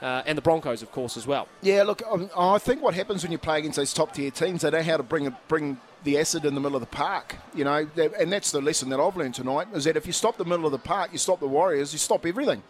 Uh, 0.00 0.20
and 0.26 0.36
the 0.36 0.42
Broncos, 0.42 0.82
of 0.82 0.90
course, 0.90 1.16
as 1.16 1.28
well. 1.28 1.46
Yeah, 1.60 1.84
look, 1.84 2.02
um, 2.10 2.28
I 2.36 2.58
think 2.58 2.82
what 2.82 2.92
happens 2.92 3.22
when 3.22 3.30
you 3.30 3.38
play 3.38 3.60
against 3.60 3.76
those 3.76 3.92
top 3.92 4.12
tier 4.12 4.32
teams, 4.32 4.62
they 4.62 4.70
know 4.72 4.82
how 4.82 4.96
to 4.96 5.04
bring 5.04 5.28
a, 5.28 5.38
bring 5.46 5.78
the 6.02 6.18
acid 6.18 6.44
in 6.44 6.56
the 6.56 6.60
middle 6.60 6.74
of 6.74 6.80
the 6.80 6.88
park, 6.88 7.36
you 7.54 7.62
know, 7.62 7.86
and 8.18 8.32
that's 8.32 8.50
the 8.50 8.60
lesson 8.60 8.88
that 8.90 8.98
I've 8.98 9.16
learned 9.16 9.34
tonight 9.34 9.68
is 9.72 9.84
that 9.84 9.96
if 9.96 10.04
you 10.04 10.12
stop 10.12 10.36
the 10.36 10.44
middle 10.44 10.66
of 10.66 10.72
the 10.72 10.78
park, 10.78 11.12
you 11.12 11.18
stop 11.18 11.38
the 11.38 11.46
Warriors, 11.46 11.92
you 11.92 12.00
stop 12.00 12.26
everything. 12.26 12.64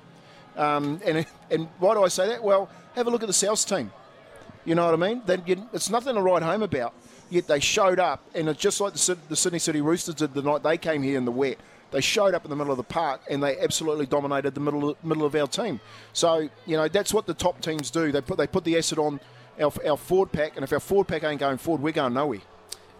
Um, 0.56 1.00
and 1.04 1.24
and 1.50 1.68
why 1.78 1.94
do 1.94 2.04
I 2.04 2.08
say 2.08 2.28
that? 2.28 2.42
Well, 2.44 2.68
have 2.94 3.06
a 3.06 3.10
look 3.10 3.22
at 3.22 3.26
the 3.28 3.32
South 3.32 3.66
team. 3.66 3.90
You 4.66 4.74
know 4.74 4.84
what 4.84 4.94
I 4.94 5.08
mean? 5.08 5.22
Then 5.24 5.42
it's 5.72 5.88
nothing 5.88 6.14
to 6.14 6.20
write 6.20 6.42
home 6.42 6.62
about. 6.62 6.92
Yet 7.32 7.46
they 7.46 7.60
showed 7.60 7.98
up, 7.98 8.22
and 8.34 8.46
it's 8.46 8.60
just 8.60 8.78
like 8.78 8.92
the, 8.92 9.16
the 9.30 9.36
Sydney 9.36 9.58
City 9.58 9.80
Roosters 9.80 10.16
did 10.16 10.34
the 10.34 10.42
night 10.42 10.62
they 10.62 10.76
came 10.76 11.02
here 11.02 11.16
in 11.16 11.24
the 11.24 11.32
wet. 11.32 11.56
They 11.90 12.02
showed 12.02 12.34
up 12.34 12.44
in 12.44 12.50
the 12.50 12.56
middle 12.56 12.72
of 12.72 12.76
the 12.76 12.82
park, 12.82 13.22
and 13.30 13.42
they 13.42 13.58
absolutely 13.58 14.04
dominated 14.04 14.54
the 14.54 14.60
middle 14.60 14.98
middle 15.02 15.24
of 15.24 15.34
our 15.34 15.46
team. 15.46 15.80
So 16.12 16.50
you 16.66 16.76
know 16.76 16.88
that's 16.88 17.14
what 17.14 17.24
the 17.24 17.32
top 17.32 17.62
teams 17.62 17.90
do. 17.90 18.12
They 18.12 18.20
put 18.20 18.36
they 18.36 18.46
put 18.46 18.64
the 18.64 18.76
acid 18.76 18.98
on 18.98 19.18
our, 19.58 19.72
our 19.86 19.96
forward 19.96 20.30
pack, 20.30 20.56
and 20.56 20.62
if 20.62 20.74
our 20.74 20.80
forward 20.80 21.08
pack 21.08 21.24
ain't 21.24 21.40
going 21.40 21.56
forward, 21.56 21.82
we're 21.82 21.92
going 21.92 22.12
nowhere. 22.12 22.42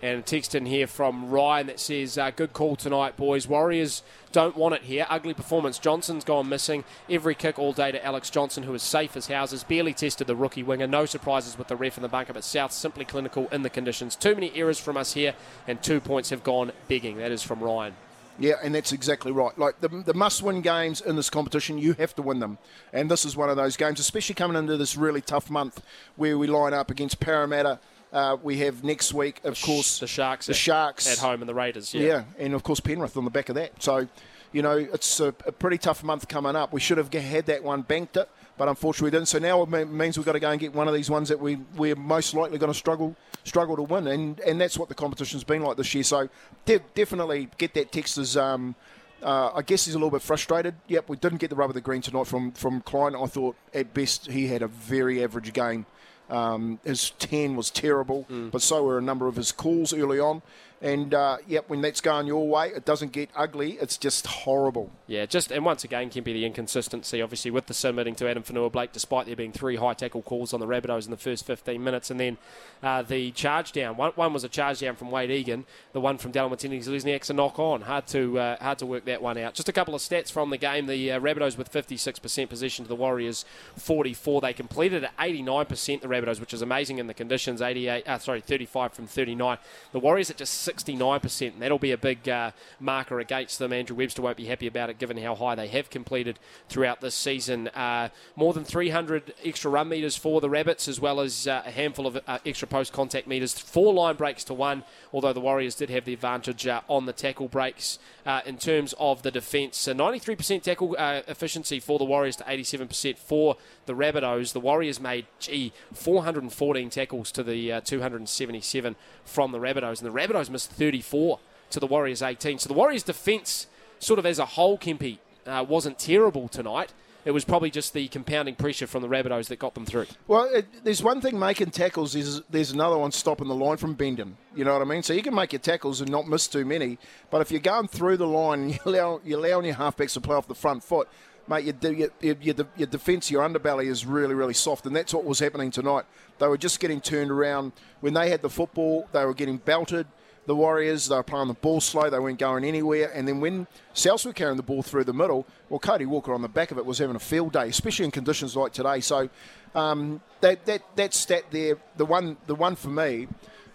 And 0.03 0.19
a 0.19 0.23
text 0.23 0.57
in 0.57 0.67
here 0.67 0.89
from 0.89 1.31
Ryan 1.31 1.69
that 1.69 1.79
says, 1.79 2.19
uh, 2.19 2.33
Good 2.33 2.53
call 2.53 2.75
tonight, 2.75 3.17
boys. 3.17 3.47
Warriors 3.47 4.03
don't 4.33 4.57
want 4.57 4.75
it 4.75 4.83
here. 4.83 5.07
Ugly 5.09 5.35
performance. 5.35 5.79
Johnson's 5.79 6.25
gone 6.25 6.49
missing. 6.49 6.83
Every 7.09 7.37
kick 7.37 7.57
all 7.57 7.73
day 7.73 7.93
to 7.93 8.05
Alex 8.05 8.29
Johnson, 8.29 8.65
who 8.65 8.75
is 8.75 8.83
safe 8.83 9.17
as 9.17 9.29
houses. 9.29 9.63
Barely 9.63 9.95
tested 9.95 10.27
the 10.27 10.35
rookie 10.35 10.65
winger. 10.65 10.89
No 10.89 11.07
surprises 11.07 11.57
with 11.57 11.69
the 11.69 11.77
ref 11.77 11.97
in 11.97 12.03
the 12.03 12.09
bunker, 12.09 12.33
but 12.33 12.43
South 12.43 12.73
simply 12.73 13.05
clinical 13.05 13.47
in 13.53 13.63
the 13.63 13.71
conditions. 13.71 14.17
Too 14.17 14.35
many 14.35 14.53
errors 14.57 14.81
from 14.81 14.97
us 14.97 15.13
here, 15.13 15.35
and 15.69 15.81
two 15.81 16.01
points 16.01 16.31
have 16.31 16.43
gone 16.43 16.73
begging. 16.89 17.19
That 17.19 17.31
is 17.31 17.45
from 17.45 17.61
Ryan. 17.61 17.95
Yeah, 18.41 18.55
and 18.61 18.75
that's 18.75 18.91
exactly 18.91 19.31
right. 19.31 19.57
Like 19.57 19.81
the, 19.81 19.89
the 19.89 20.15
must 20.15 20.43
win 20.43 20.63
games 20.63 21.01
in 21.01 21.15
this 21.15 21.31
competition, 21.31 21.79
you 21.79 21.93
have 21.95 22.15
to 22.17 22.23
win 22.23 22.41
them. 22.41 22.59
And 22.93 23.09
this 23.09 23.25
is 23.25 23.37
one 23.37 23.51
of 23.51 23.57
those 23.57 23.77
games, 23.77 24.01
especially 24.01 24.35
coming 24.35 24.57
into 24.57 24.77
this 24.77 24.97
really 24.97 25.21
tough 25.21 25.49
month 25.49 25.81
where 26.17 26.37
we 26.37 26.49
line 26.49 26.75
up 26.75 26.91
against 26.91 27.21
Parramatta, 27.21 27.79
uh, 28.13 28.37
we 28.43 28.59
have 28.59 28.85
next 28.85 29.15
week, 29.15 29.41
of 29.45 29.59
the 29.59 29.67
course, 29.67 29.99
the 29.99 30.07
Sharks. 30.07 30.47
The 30.47 30.53
at, 30.53 30.57
Sharks 30.57 31.11
at 31.11 31.19
home 31.19 31.41
and 31.41 31.49
the 31.49 31.55
Raiders. 31.55 31.95
Yeah. 31.95 32.07
yeah, 32.07 32.25
and 32.39 32.55
of 32.55 32.63
course 32.63 32.81
Penrith 32.81 33.17
on 33.17 33.25
the 33.25 33.31
back 33.31 33.49
of 33.49 33.55
that. 33.55 33.83
So, 33.83 34.07
you 34.53 34.61
know, 34.61 34.77
it's 34.77 35.19
a, 35.21 35.29
a, 35.47 35.53
pretty 35.53 35.79
tough 35.79 36.05
month 36.05 36.29
coming 36.29 36.55
up. 36.55 36.73
We 36.73 36.81
should 36.81 36.99
have 36.99 37.13
had 37.13 37.47
that 37.47 37.65
one 37.65 37.83
banked 37.83 38.19
it, 38.19 38.29
but 38.59 38.69
unfortunately 38.69 39.07
we 39.07 39.11
didn't. 39.13 39.29
So 39.29 39.39
now 39.39 39.63
it 39.63 39.89
means 39.89 40.19
we've 40.19 40.27
got 40.27 40.33
to 40.33 40.41
go 40.41 40.51
and 40.51 40.61
get 40.61 40.75
one 40.75 40.89
of 40.89 40.95
these 40.95 41.09
ones 41.09 41.31
that 41.31 41.41
we 41.41 41.57
we're 41.77 41.97
most 41.97 42.35
likely 42.35 42.59
going 42.59 42.73
to 42.73 42.79
struggle 42.79 43.17
struggle 43.45 43.77
to 43.77 43.83
win, 43.83 44.07
and 44.07 44.39
and 44.41 44.61
that's 44.61 44.79
what 44.79 44.89
the 44.89 44.95
competition's 44.95 45.45
been 45.45 45.63
like 45.63 45.79
this 45.79 45.95
year. 45.95 46.05
So 46.05 46.29
de- 46.67 46.81
definitely 46.95 47.49
get 47.59 47.75
that 47.75 47.93
text 47.93 48.19
as. 48.19 48.37
Um, 48.37 48.75
uh, 49.23 49.53
I 49.55 49.63
guess 49.63 49.85
he's 49.85 49.95
a 49.95 49.99
little 49.99 50.11
bit 50.11 50.21
frustrated. 50.21 50.75
Yep, 50.89 51.09
we 51.09 51.17
didn't 51.17 51.39
get 51.39 51.49
the 51.49 51.55
rub 51.55 51.71
of 51.71 51.75
the 51.75 51.81
green 51.81 52.03
tonight 52.03 52.27
from 52.27 52.51
from 52.51 52.81
Klein. 52.81 53.15
I 53.15 53.27
thought 53.27 53.55
at 53.73 53.95
best 53.95 54.29
he 54.29 54.49
had 54.49 54.63
a 54.63 54.67
very 54.67 55.23
average 55.23 55.53
game. 55.53 55.87
Um, 56.31 56.79
his 56.85 57.11
10 57.19 57.57
was 57.57 57.71
terrible, 57.71 58.27
mm. 58.31 58.51
but 58.51 58.63
so 58.63 58.83
were 58.85 58.99
a 58.99 59.03
number 59.03 59.27
of 59.27 59.37
his 59.37 59.53
calls 59.53 59.93
early 59.93 60.19
on. 60.19 60.43
And 60.83 61.15
uh, 61.15 61.37
yep, 61.47 61.69
when 61.69 61.81
that's 61.81 62.01
going 62.01 62.27
your 62.27 62.49
way, 62.49 62.69
it 62.71 62.85
doesn't 62.85 63.13
get 63.13 63.31
ugly. 63.37 63.79
It's 63.81 63.97
just 63.97 64.27
horrible. 64.27 64.91
Yeah, 65.07 65.27
just 65.27 65.53
and 65.53 65.65
once 65.65 65.85
again, 65.85 66.11
can 66.11 66.25
be 66.25 66.33
the 66.33 66.45
inconsistency, 66.45 67.23
obviously, 67.23 67.53
with 67.53 67.67
the 67.67 67.75
submitting 67.75 68.17
to 68.17 68.29
Addin 68.29 68.43
Fonua 68.43 68.73
Blake, 68.73 68.91
despite 68.93 69.27
there 69.27 69.37
being 69.37 69.53
three 69.53 69.77
high 69.77 69.95
tackle 69.95 70.23
calls 70.23 70.53
on 70.53 70.59
the 70.59 70.67
Rabbitohs 70.67 71.05
in 71.05 71.13
the 71.13 71.17
first 71.17 71.47
15 71.47 71.83
minutes, 71.83 72.11
and 72.11 72.19
then 72.19 72.37
uh, 72.83 73.03
the 73.03 73.31
charge 73.31 73.73
down. 73.73 73.97
One, 73.97 74.13
one, 74.13 74.33
was 74.33 74.45
a 74.45 74.49
charge 74.49 74.81
down 74.81 74.97
from 74.97 75.11
Wade 75.11 75.31
Egan. 75.31 75.65
The 75.93 76.01
one 76.01 76.19
from 76.19 76.33
Dallin 76.33 76.51
Watene-Zelezniak's 76.51 77.31
a 77.31 77.35
knock 77.35 77.59
on. 77.59 77.83
Hard 77.83 78.07
to 78.09 78.39
uh, 78.39 78.57
hard 78.61 78.79
to 78.79 78.87
work 78.87 79.05
that 79.05 79.23
one 79.23 79.39
out. 79.39 79.55
Just 79.55 79.69
a 79.69 79.73
couple 79.73 79.95
of 79.95 80.01
stats 80.01 80.33
from 80.33 80.51
the 80.51 80.57
game. 80.57 80.87
The 80.87 81.13
uh, 81.13 81.21
Rabbitohs 81.21 81.57
with 81.57 81.71
56% 81.71 82.49
possession 82.49 82.85
to 82.85 82.89
the 82.89 82.97
Warriors 82.97 83.45
44. 83.77 84.41
They 84.41 84.53
completed 84.53 85.05
at 85.05 85.17
89%. 85.17 86.01
The 86.01 86.09
Rabbitohs, 86.09 86.41
which 86.41 86.53
is 86.53 86.63
amazing 86.63 86.99
in 86.99 87.07
the 87.07 87.15
conditions. 87.15 87.63
88, 87.63 88.09
uh, 88.09 88.19
sorry, 88.19 88.41
35 88.41 88.93
from 88.93 89.07
39. 89.07 89.59
The 89.93 90.01
Warriors 90.01 90.31
at 90.31 90.37
just 90.37 90.69
69%. 90.69 91.53
And 91.53 91.63
that'll 91.63 91.79
be 91.79 91.93
a 91.93 91.99
big 91.99 92.29
uh, 92.29 92.51
marker 92.81 93.21
against 93.21 93.61
them. 93.61 93.73
Andrew 93.73 93.97
Webster 93.97 94.23
won't 94.23 94.37
be 94.37 94.47
happy 94.47 94.67
about 94.67 94.91
it 94.91 94.99
given 94.99 95.19
how 95.19 95.37
high 95.37 95.55
they 95.55 95.69
have 95.69 95.89
completed 95.89 96.39
throughout 96.69 97.01
this 97.01 97.15
season. 97.15 97.69
Uh, 97.69 98.09
more 98.35 98.53
than 98.53 98.65
300 98.65 99.35
extra 99.45 99.71
run 99.71 99.89
metres 99.89 100.17
for 100.17 100.41
the 100.41 100.51
Rabbits, 100.51 100.89
as 100.89 101.01
well 101.01 101.21
as 101.21 101.47
uh, 101.47 101.63
a 101.65 101.71
handful 101.71 102.07
of 102.07 102.19
extra 102.45 102.72
post 102.73 102.93
contact 102.93 103.27
metres. 103.27 103.59
Four 103.59 103.93
line 103.93 104.17
breaks 104.17 104.43
to 104.45 104.55
one, 104.55 104.83
although 105.13 105.35
the 105.35 105.41
Warriors 105.41 105.75
did 105.75 105.91
have 105.91 106.07
the 106.07 106.15
advantage 106.15 106.67
uh, 106.67 106.81
on 106.89 107.05
the 107.05 107.13
tackle 107.13 107.47
breaks. 107.47 107.99
Uh, 108.25 108.41
in 108.47 108.57
terms 108.57 108.95
of 108.99 109.23
the 109.23 109.31
defence, 109.31 109.77
so 109.77 109.93
93% 109.93 110.63
tackle 110.63 110.95
efficiency 110.99 111.81
for 111.81 111.99
the 111.99 112.05
Warriors 112.05 112.37
to 112.37 112.45
87% 112.45 113.19
for 113.19 113.57
the 113.87 113.95
Rabbitohs. 113.95 114.53
The 114.53 114.61
Warriors 114.61 115.01
made, 115.01 115.27
gee, 115.41 115.73
414 115.93 116.89
tackles 116.89 117.31
to 117.33 117.43
the 117.43 117.81
277 117.85 118.97
from 119.25 119.53
the 119.53 119.59
Rabbitohs, 119.59 120.01
and 120.01 120.11
the 120.11 120.19
Rabbitohs 120.19 120.49
missed 120.51 120.71
34 120.71 121.41
to 121.71 121.81
the 121.81 121.87
Warriors 121.87 122.23
18. 122.23 122.59
So 122.59 122.69
the 122.69 122.75
Warriors' 122.75 123.03
defence, 123.03 123.67
sort 123.99 124.19
of 124.19 124.27
as 124.27 124.39
a 124.39 124.47
whole, 124.47 124.79
Kempy, 124.79 125.19
uh, 125.47 125.65
wasn't 125.69 125.99
terrible 125.99 126.49
tonight. 126.49 126.93
It 127.25 127.31
was 127.31 127.45
probably 127.45 127.71
just 127.71 127.93
the 127.93 128.09
compounding 128.09 128.57
pressure 128.57 128.87
from 128.87 129.03
the 129.03 129.09
Rabbitohs 129.09 129.47
that 129.49 129.59
got 129.59 129.75
them 129.75 129.87
through. 129.87 130.07
Well, 130.27 130.45
it, 130.53 130.67
there's 130.85 131.03
one 131.03 131.21
thing 131.21 131.39
making 131.39 131.71
tackles. 131.71 132.15
There's, 132.15 132.43
there's 132.51 132.73
another 132.73 132.99
one 132.99 133.13
stopping 133.13 133.47
the 133.47 133.55
line 133.55 133.77
from 133.77 133.95
bending. 133.95 134.37
You 134.57 134.65
know 134.65 134.73
what 134.73 134.83
I 134.83 134.85
mean? 134.85 135.03
So 135.03 135.13
you 135.13 135.23
can 135.23 135.35
make 135.35 135.53
your 135.53 135.61
tackles 135.61 136.01
and 136.01 136.11
not 136.11 136.27
miss 136.27 136.49
too 136.49 136.65
many. 136.65 136.99
But 137.31 137.41
if 137.41 137.53
you're 137.53 137.61
going 137.61 137.89
through 137.89 138.17
the 138.17 138.27
line 138.27 138.63
and 138.63 138.71
you're 138.85 138.95
allowing, 138.95 139.21
you're 139.25 139.39
allowing 139.39 139.67
your 139.67 139.77
halfbacks 139.77 140.15
to 140.15 140.21
play 140.21 140.35
off 140.35 140.49
the 140.49 140.55
front 140.55 140.83
foot, 140.83 141.09
mate, 141.49 141.65
your, 141.65 141.93
your, 142.21 142.37
your, 142.41 142.55
your 142.77 142.87
defence, 142.87 143.31
your 143.31 143.49
underbelly 143.49 143.87
is 143.87 144.05
really, 144.05 144.35
really 144.35 144.55
soft, 144.55 144.87
and 144.87 144.95
that's 144.95 145.15
what 145.15 145.25
was 145.25 145.39
happening 145.39 145.71
tonight. 145.71 146.05
They 146.39 146.49
were 146.49 146.59
just 146.59 146.81
getting 146.81 147.01
turned 147.01 147.31
around. 147.31 147.73
When 148.01 148.15
they 148.15 148.31
had 148.31 148.43
the 148.43 148.51
football, 148.51 149.09
they 149.13 149.25
were 149.25 149.35
getting 149.35 149.59
belted. 149.59 150.07
The 150.47 150.57
Warriors, 150.57 151.09
they 151.09 151.15
were 151.15 151.23
playing 151.23 151.49
the 151.49 151.55
ball 151.55 151.81
slow, 151.81 152.11
they 152.11 152.19
weren't 152.19 152.39
going 152.39 152.65
anywhere. 152.65 153.11
And 153.15 153.29
then 153.29 153.41
when 153.41 153.67
Souths 153.95 154.27
were 154.27 154.33
carrying 154.33 154.57
the 154.57 154.63
ball 154.63 154.83
through 154.83 155.05
the 155.05 155.13
middle, 155.13 155.47
well, 155.69 155.79
Cody 155.79 156.05
Walker 156.07 156.35
on 156.35 156.43
the 156.43 156.49
back 156.49 156.73
of 156.73 156.79
it 156.79 156.85
was 156.85 156.99
having 156.99 157.15
a 157.15 157.21
field 157.21 157.53
day, 157.53 157.69
especially 157.69 158.07
in 158.07 158.11
conditions 158.11 158.57
like 158.57 158.73
today. 158.73 159.01
So 159.01 159.29
um, 159.75 160.21
that, 160.41 160.67
that, 160.67 160.83
that 160.97 161.15
stat 161.15 161.45
there, 161.51 161.79
the 161.97 162.05
one, 162.05 162.37
the 162.47 162.57
one 162.57 162.75
for 162.75 162.89
me, 162.89 163.29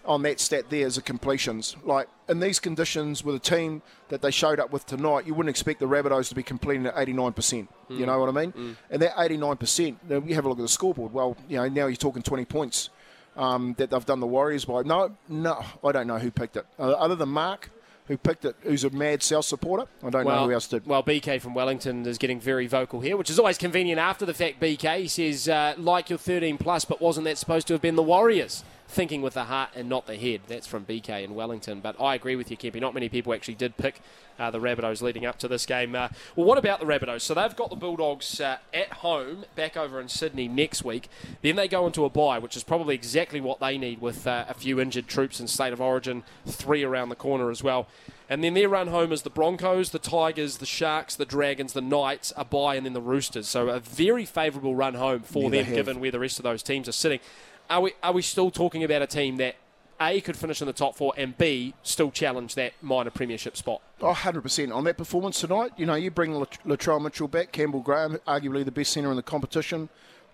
on 0.04 0.22
that 0.22 0.40
stat 0.40 0.64
there 0.70 0.86
is 0.86 0.96
the 0.96 1.02
completions. 1.02 1.76
Like 1.84 2.08
in 2.28 2.40
these 2.40 2.58
conditions 2.58 3.22
with 3.22 3.36
a 3.36 3.38
team 3.38 3.82
that 4.08 4.22
they 4.22 4.30
showed 4.30 4.58
up 4.58 4.72
with 4.72 4.86
tonight, 4.86 5.26
you 5.26 5.34
wouldn't 5.34 5.50
expect 5.50 5.80
the 5.80 5.86
Rabbitohs 5.86 6.28
to 6.30 6.34
be 6.34 6.42
completing 6.42 6.86
at 6.86 6.94
89%. 6.96 7.34
Mm. 7.34 7.98
You 7.98 8.06
know 8.06 8.18
what 8.18 8.28
I 8.28 8.32
mean? 8.32 8.52
Mm. 8.52 8.76
And 8.90 9.02
that 9.02 9.14
89%, 9.16 10.28
you 10.28 10.34
have 10.34 10.46
a 10.46 10.48
look 10.48 10.58
at 10.58 10.62
the 10.62 10.68
scoreboard. 10.68 11.12
Well, 11.12 11.36
you 11.48 11.58
know, 11.58 11.68
now 11.68 11.86
you're 11.86 11.96
talking 11.96 12.22
20 12.22 12.46
points 12.46 12.90
um, 13.38 13.74
that 13.78 13.90
they've 13.90 14.04
done 14.04 14.20
the 14.20 14.26
Warriors 14.26 14.64
by. 14.64 14.82
No, 14.82 15.16
no, 15.28 15.64
I 15.82 15.92
don't 15.92 16.06
know 16.06 16.18
who 16.18 16.30
picked 16.30 16.56
it. 16.56 16.66
Uh, 16.78 16.90
other 16.92 17.14
than 17.14 17.30
Mark, 17.30 17.70
who 18.08 18.16
picked 18.16 18.44
it, 18.44 18.56
who's 18.62 18.84
a 18.84 18.90
mad 18.90 19.22
South 19.22 19.44
supporter. 19.44 19.86
I 20.02 20.10
don't 20.10 20.24
well, 20.24 20.40
know 20.40 20.46
who 20.46 20.52
else 20.52 20.66
did. 20.66 20.86
Well, 20.86 21.02
BK 21.02 21.40
from 21.40 21.54
Wellington 21.54 22.04
is 22.06 22.18
getting 22.18 22.40
very 22.40 22.66
vocal 22.66 23.00
here, 23.00 23.16
which 23.16 23.30
is 23.30 23.38
always 23.38 23.56
convenient 23.56 24.00
after 24.00 24.26
the 24.26 24.34
fact, 24.34 24.60
BK. 24.60 25.00
He 25.02 25.08
says, 25.08 25.48
uh, 25.48 25.74
like 25.78 26.10
your 26.10 26.18
13 26.18 26.58
plus, 26.58 26.84
but 26.84 27.00
wasn't 27.00 27.24
that 27.26 27.38
supposed 27.38 27.66
to 27.68 27.74
have 27.74 27.82
been 27.82 27.96
the 27.96 28.02
Warriors? 28.02 28.64
Thinking 28.88 29.20
with 29.20 29.34
the 29.34 29.44
heart 29.44 29.70
and 29.74 29.88
not 29.88 30.06
the 30.06 30.16
head. 30.16 30.40
That's 30.48 30.66
from 30.66 30.84
BK 30.86 31.22
in 31.22 31.34
Wellington. 31.34 31.80
But 31.80 32.00
I 32.00 32.14
agree 32.14 32.36
with 32.36 32.50
you, 32.50 32.56
Kempy. 32.56 32.80
Not 32.80 32.94
many 32.94 33.08
people 33.08 33.34
actually 33.34 33.54
did 33.54 33.76
pick 33.76 34.00
uh, 34.38 34.50
the 34.50 34.58
Rabbitohs 34.58 35.02
leading 35.02 35.26
up 35.26 35.38
to 35.38 35.48
this 35.48 35.66
game. 35.66 35.94
Uh, 35.94 36.08
well, 36.34 36.46
what 36.46 36.58
about 36.58 36.80
the 36.80 36.86
Rabbitohs? 36.86 37.20
So 37.20 37.34
they've 37.34 37.54
got 37.54 37.70
the 37.70 37.76
Bulldogs 37.76 38.40
uh, 38.40 38.58
at 38.72 38.92
home 38.94 39.44
back 39.54 39.76
over 39.76 40.00
in 40.00 40.08
Sydney 40.08 40.48
next 40.48 40.84
week. 40.84 41.08
Then 41.42 41.56
they 41.56 41.68
go 41.68 41.86
into 41.86 42.04
a 42.04 42.10
bye, 42.10 42.38
which 42.38 42.56
is 42.56 42.64
probably 42.64 42.94
exactly 42.94 43.40
what 43.40 43.60
they 43.60 43.76
need 43.76 44.00
with 44.00 44.26
uh, 44.26 44.46
a 44.48 44.54
few 44.54 44.80
injured 44.80 45.06
troops 45.06 45.38
in 45.38 45.48
state 45.48 45.72
of 45.72 45.80
origin, 45.80 46.24
three 46.46 46.82
around 46.82 47.10
the 47.10 47.16
corner 47.16 47.50
as 47.50 47.62
well. 47.62 47.88
And 48.30 48.44
then 48.44 48.54
their 48.54 48.68
run 48.68 48.88
home 48.88 49.12
is 49.12 49.22
the 49.22 49.30
Broncos, 49.30 49.90
the 49.90 49.98
Tigers, 49.98 50.58
the 50.58 50.66
Sharks, 50.66 51.16
the 51.16 51.24
Dragons, 51.24 51.72
the 51.72 51.80
Knights, 51.80 52.32
a 52.36 52.44
bye, 52.44 52.74
and 52.74 52.84
then 52.84 52.92
the 52.92 53.00
Roosters. 53.00 53.48
So 53.48 53.68
a 53.68 53.80
very 53.80 54.26
favourable 54.26 54.74
run 54.74 54.94
home 54.94 55.20
for 55.20 55.44
yeah, 55.44 55.62
them, 55.62 55.74
given 55.74 56.00
where 56.00 56.10
the 56.10 56.18
rest 56.18 56.38
of 56.38 56.42
those 56.42 56.62
teams 56.62 56.88
are 56.88 56.92
sitting 56.92 57.20
are 57.70 57.80
we 57.80 57.92
are 58.02 58.12
we 58.12 58.22
still 58.22 58.50
talking 58.50 58.84
about 58.84 59.02
a 59.02 59.06
team 59.06 59.36
that 59.36 59.56
a 60.00 60.20
could 60.20 60.36
finish 60.36 60.60
in 60.60 60.66
the 60.66 60.72
top 60.72 60.96
four 60.96 61.12
and 61.16 61.36
B 61.36 61.74
still 61.82 62.10
challenge 62.10 62.54
that 62.54 62.72
minor 62.80 63.10
premiership 63.10 63.56
spot? 63.56 63.82
Oh, 64.00 64.12
100%. 64.12 64.74
On 64.74 64.84
that 64.84 64.96
performance 64.96 65.40
tonight, 65.40 65.72
you 65.76 65.86
know, 65.86 65.94
you 65.94 66.10
bring 66.10 66.32
Latrell 66.32 67.02
Mitchell 67.02 67.26
back, 67.26 67.50
Campbell 67.50 67.80
Graham, 67.80 68.18
arguably 68.26 68.64
the 68.64 68.70
best 68.70 68.92
centre 68.92 69.10
in 69.10 69.16
the 69.16 69.22
competition, 69.22 69.88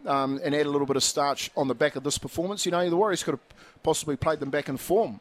um, 0.06 0.38
and 0.44 0.54
add 0.54 0.66
a 0.66 0.70
little 0.70 0.86
bit 0.86 0.96
of 0.96 1.02
starch 1.02 1.50
on 1.56 1.68
the 1.68 1.74
back 1.74 1.96
of 1.96 2.04
this 2.04 2.18
performance. 2.18 2.66
You 2.66 2.72
know, 2.72 2.90
the 2.90 2.96
Warriors 2.96 3.22
could 3.22 3.32
have 3.32 3.82
possibly 3.82 4.16
played 4.16 4.40
them 4.40 4.50
back 4.50 4.68
in 4.68 4.76
form. 4.76 5.20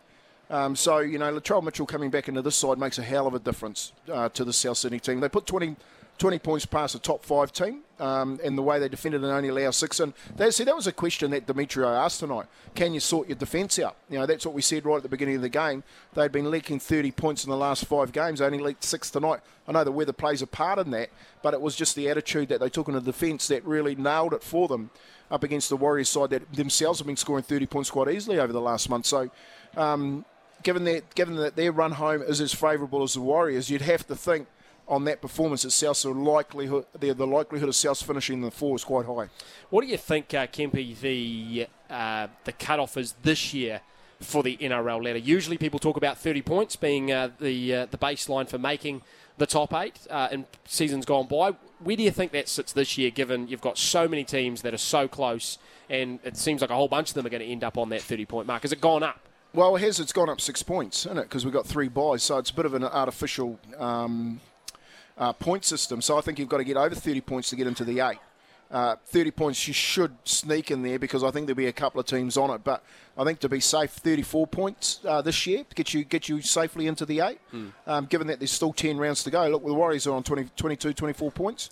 Um, 0.50 0.76
so, 0.76 1.00
you 1.00 1.18
know, 1.18 1.34
Latrell 1.34 1.64
Mitchell 1.64 1.86
coming 1.86 2.10
back 2.10 2.28
into 2.28 2.42
this 2.42 2.56
side 2.56 2.78
makes 2.78 3.00
a 3.00 3.04
hell 3.04 3.28
of 3.28 3.34
a 3.34 3.40
difference 3.40 3.94
uh, 4.12 4.28
to 4.30 4.44
the 4.44 4.54
South 4.54 4.78
Sydney 4.78 5.00
team. 5.00 5.22
They 5.22 5.30
put 5.30 5.46
20 5.46 5.78
20 6.24 6.40
points 6.40 6.66
past 6.66 6.94
the 6.94 7.00
top 7.00 7.26
five 7.26 7.52
team 7.52 7.82
um, 8.00 8.40
and 8.46 8.58
the 8.58 8.62
way 8.62 8.80
they 8.80 8.88
defended 8.88 9.22
and 9.22 9.30
only 9.30 9.50
allow 9.50 9.70
six. 9.72 10.00
And 10.00 10.14
they, 10.38 10.52
see, 10.52 10.64
that 10.64 10.74
was 10.74 10.88
a 10.88 10.94
question 10.94 11.32
that 11.32 11.46
Demetriou 11.46 11.86
asked 11.86 12.22
tonight. 12.22 12.46
Can 12.76 12.94
you 12.94 13.02
sort 13.02 13.28
your 13.28 13.36
defence 13.36 13.78
out? 13.78 13.98
You 14.10 14.20
know, 14.20 14.26
that's 14.26 14.46
what 14.46 14.56
we 14.56 14.62
said 14.62 14.86
right 14.86 14.96
at 14.96 15.04
the 15.04 15.10
beginning 15.10 15.36
of 15.36 15.42
the 15.42 15.50
game. 15.50 15.84
They'd 16.14 16.32
been 16.32 16.50
leaking 16.50 16.80
30 16.80 17.12
points 17.12 17.44
in 17.44 17.50
the 17.50 17.58
last 17.58 17.84
five 17.84 18.14
games. 18.14 18.40
Only 18.40 18.60
leaked 18.60 18.86
six 18.86 19.12
tonight. 19.12 19.42
I 19.68 19.74
know 19.74 19.84
the 19.84 19.92
weather 19.92 20.14
plays 20.14 20.42
a 20.42 20.48
part 20.48 20.80
in 20.80 20.92
that, 20.92 21.10
but 21.42 21.54
it 21.54 21.60
was 21.60 21.76
just 21.76 21.94
the 21.94 22.08
attitude 22.08 22.48
that 22.48 22.62
they 22.62 22.70
took 22.70 22.88
in 22.88 22.94
the 22.94 23.02
defence 23.02 23.50
that 23.50 23.66
really 23.66 23.94
nailed 23.94 24.34
it 24.34 24.44
for 24.44 24.70
them 24.70 24.92
up 25.30 25.44
against 25.44 25.68
the 25.68 25.76
Warriors 25.76 26.08
side 26.08 26.30
that 26.30 26.54
themselves 26.54 27.00
have 27.00 27.08
been 27.08 27.18
scoring 27.18 27.44
30 27.44 27.66
points 27.66 27.92
quite 27.92 28.08
easily 28.08 28.40
over 28.40 28.54
the 28.54 28.62
last 28.62 28.90
month. 28.90 29.08
So, 29.08 29.30
um, 29.76 30.24
given 30.64 30.86
that 30.86 31.16
given 31.16 31.36
that 31.36 31.58
their 31.58 31.74
run 31.74 31.92
home 31.92 32.22
is 32.22 32.40
as 32.40 32.54
favourable 32.54 33.04
as 33.04 33.16
the 33.16 33.20
Warriors, 33.20 33.70
you'd 33.70 33.82
have 33.82 34.08
to 34.08 34.16
think– 34.16 34.48
on 34.88 35.06
that 35.06 35.22
performance 35.22 35.64
itself, 35.66 35.98
so 35.98 36.12
likelihood 36.12 36.86
the, 36.98 37.14
the 37.14 37.28
likelihood 37.28 37.70
of 37.70 37.76
South 37.76 38.02
finishing 38.02 38.36
in 38.36 38.42
the 38.42 38.52
four 38.52 38.76
is 38.76 38.84
quite 38.84 39.06
high. 39.06 39.30
What 39.70 39.82
do 39.82 39.88
you 39.88 39.98
think, 39.98 40.34
uh, 40.34 40.48
Kempy, 40.48 41.00
the 41.00 41.68
uh, 41.90 42.28
the 42.44 42.52
cutoff 42.52 42.98
is 42.98 43.14
this 43.24 43.54
year 43.54 43.82
for 44.20 44.44
the 44.44 44.58
NRL 44.58 45.04
ladder? 45.04 45.20
Usually, 45.20 45.58
people 45.58 45.80
talk 45.80 45.98
about 45.98 46.18
30 46.18 46.42
points 46.42 46.76
being 46.76 47.12
uh, 47.12 47.30
the 47.40 47.76
uh, 47.76 47.86
the 47.88 47.98
baseline 47.98 48.48
for 48.50 48.58
making 48.58 49.02
the 49.38 49.46
top 49.46 49.74
eight 49.74 50.00
uh, 50.10 50.28
in 50.32 50.46
seasons 50.66 51.06
gone 51.06 51.28
by. 51.28 51.52
Where 51.80 51.96
do 51.96 52.04
you 52.04 52.12
think 52.12 52.32
that 52.34 52.48
sits 52.48 52.72
this 52.72 52.98
year, 52.98 53.10
given 53.10 53.48
you've 53.48 53.62
got 53.62 53.78
so 53.78 54.08
many 54.08 54.24
teams 54.24 54.62
that 54.62 54.74
are 54.74 54.78
so 54.78 55.08
close, 55.08 55.58
and 55.90 56.20
it 56.24 56.38
seems 56.38 56.62
like 56.62 56.70
a 56.70 56.76
whole 56.76 56.88
bunch 56.88 57.10
of 57.10 57.16
them 57.16 57.26
are 57.26 57.30
going 57.30 57.42
to 57.42 57.48
end 57.48 57.64
up 57.64 57.78
on 57.78 57.90
that 57.90 58.02
30 58.02 58.26
point 58.26 58.48
mark? 58.48 58.62
Has 58.62 58.72
it 58.72 58.82
gone 58.82 59.04
up? 59.04 59.20
Well, 59.54 59.76
it 59.76 59.82
has. 59.82 60.00
It's 60.00 60.14
gone 60.14 60.30
up 60.30 60.42
six 60.42 60.64
points, 60.64 61.06
isn't 61.06 61.18
it? 61.18 61.24
Because 61.24 61.46
we've 61.46 61.54
got 61.54 61.68
three 61.68 61.88
buys, 61.88 62.24
so 62.24 62.38
it's 62.38 62.50
a 62.50 62.54
bit 62.54 62.66
of 62.66 62.74
an 62.74 62.84
artificial 62.84 63.60
um, 63.78 64.40
uh, 65.18 65.34
point 65.34 65.66
system. 65.66 66.02
So 66.02 66.18
I 66.18 66.22
think 66.22 66.40
you've 66.40 66.50
got 66.50 66.58
to 66.58 66.64
get 66.64 66.78
over 66.78 66.96
30 66.96 67.22
points 67.22 67.50
to 67.50 67.56
get 67.56 67.68
into 67.68 67.84
the 67.84 68.00
eight. 68.00 68.20
Uh, 68.72 68.96
30 69.06 69.30
points 69.32 69.68
you 69.68 69.74
should 69.74 70.16
sneak 70.24 70.72
in 70.72 70.82
there 70.82 70.98
because 70.98 71.24
I 71.24 71.30
think 71.30 71.46
there'll 71.46 71.56
be 71.56 71.68
a 71.68 71.74
couple 71.74 72.00
of 72.00 72.08
teams 72.08 72.38
on 72.38 72.50
it. 72.50 72.64
But 72.64 72.84
I 73.16 73.24
think 73.24 73.40
to 73.42 73.50
be 73.50 73.60
safe, 73.60 73.92
34 73.92 74.48
points 74.48 75.00
uh, 75.06 75.22
this 75.22 75.46
year 75.46 75.64
to 75.64 75.76
get 75.76 75.94
you 75.94 76.04
get 76.04 76.28
you 76.28 76.42
safely 76.42 76.88
into 76.88 77.06
the 77.06 77.20
eight. 77.20 77.40
Mm. 77.54 77.72
Um, 77.86 78.06
given 78.06 78.28
that 78.28 78.40
there's 78.40 78.52
still 78.52 78.74
10 78.74 78.98
rounds 78.98 79.24
to 79.26 79.32
go. 79.32 79.48
Look, 79.48 79.64
the 79.64 79.74
Warriors 79.74 80.08
are 80.08 80.16
on 80.16 80.24
20, 80.24 80.50
22, 80.56 80.94
24 80.94 81.32
points. 81.32 81.70